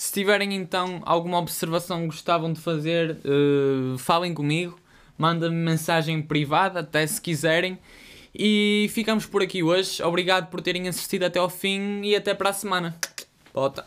Se 0.00 0.14
tiverem 0.14 0.54
então 0.54 1.02
alguma 1.04 1.38
observação 1.38 2.00
que 2.00 2.06
gostavam 2.06 2.54
de 2.54 2.58
fazer, 2.58 3.18
uh, 3.22 3.98
falem 3.98 4.32
comigo, 4.32 4.80
mandem-me 5.18 5.54
mensagem 5.54 6.22
privada, 6.22 6.80
até 6.80 7.06
se 7.06 7.20
quiserem. 7.20 7.78
E 8.34 8.90
ficamos 8.94 9.26
por 9.26 9.42
aqui 9.42 9.62
hoje. 9.62 10.02
Obrigado 10.02 10.48
por 10.48 10.62
terem 10.62 10.88
assistido 10.88 11.24
até 11.24 11.38
ao 11.38 11.50
fim 11.50 12.00
e 12.02 12.16
até 12.16 12.32
para 12.32 12.48
a 12.48 12.52
semana. 12.54 12.96
Bota. 13.52 13.84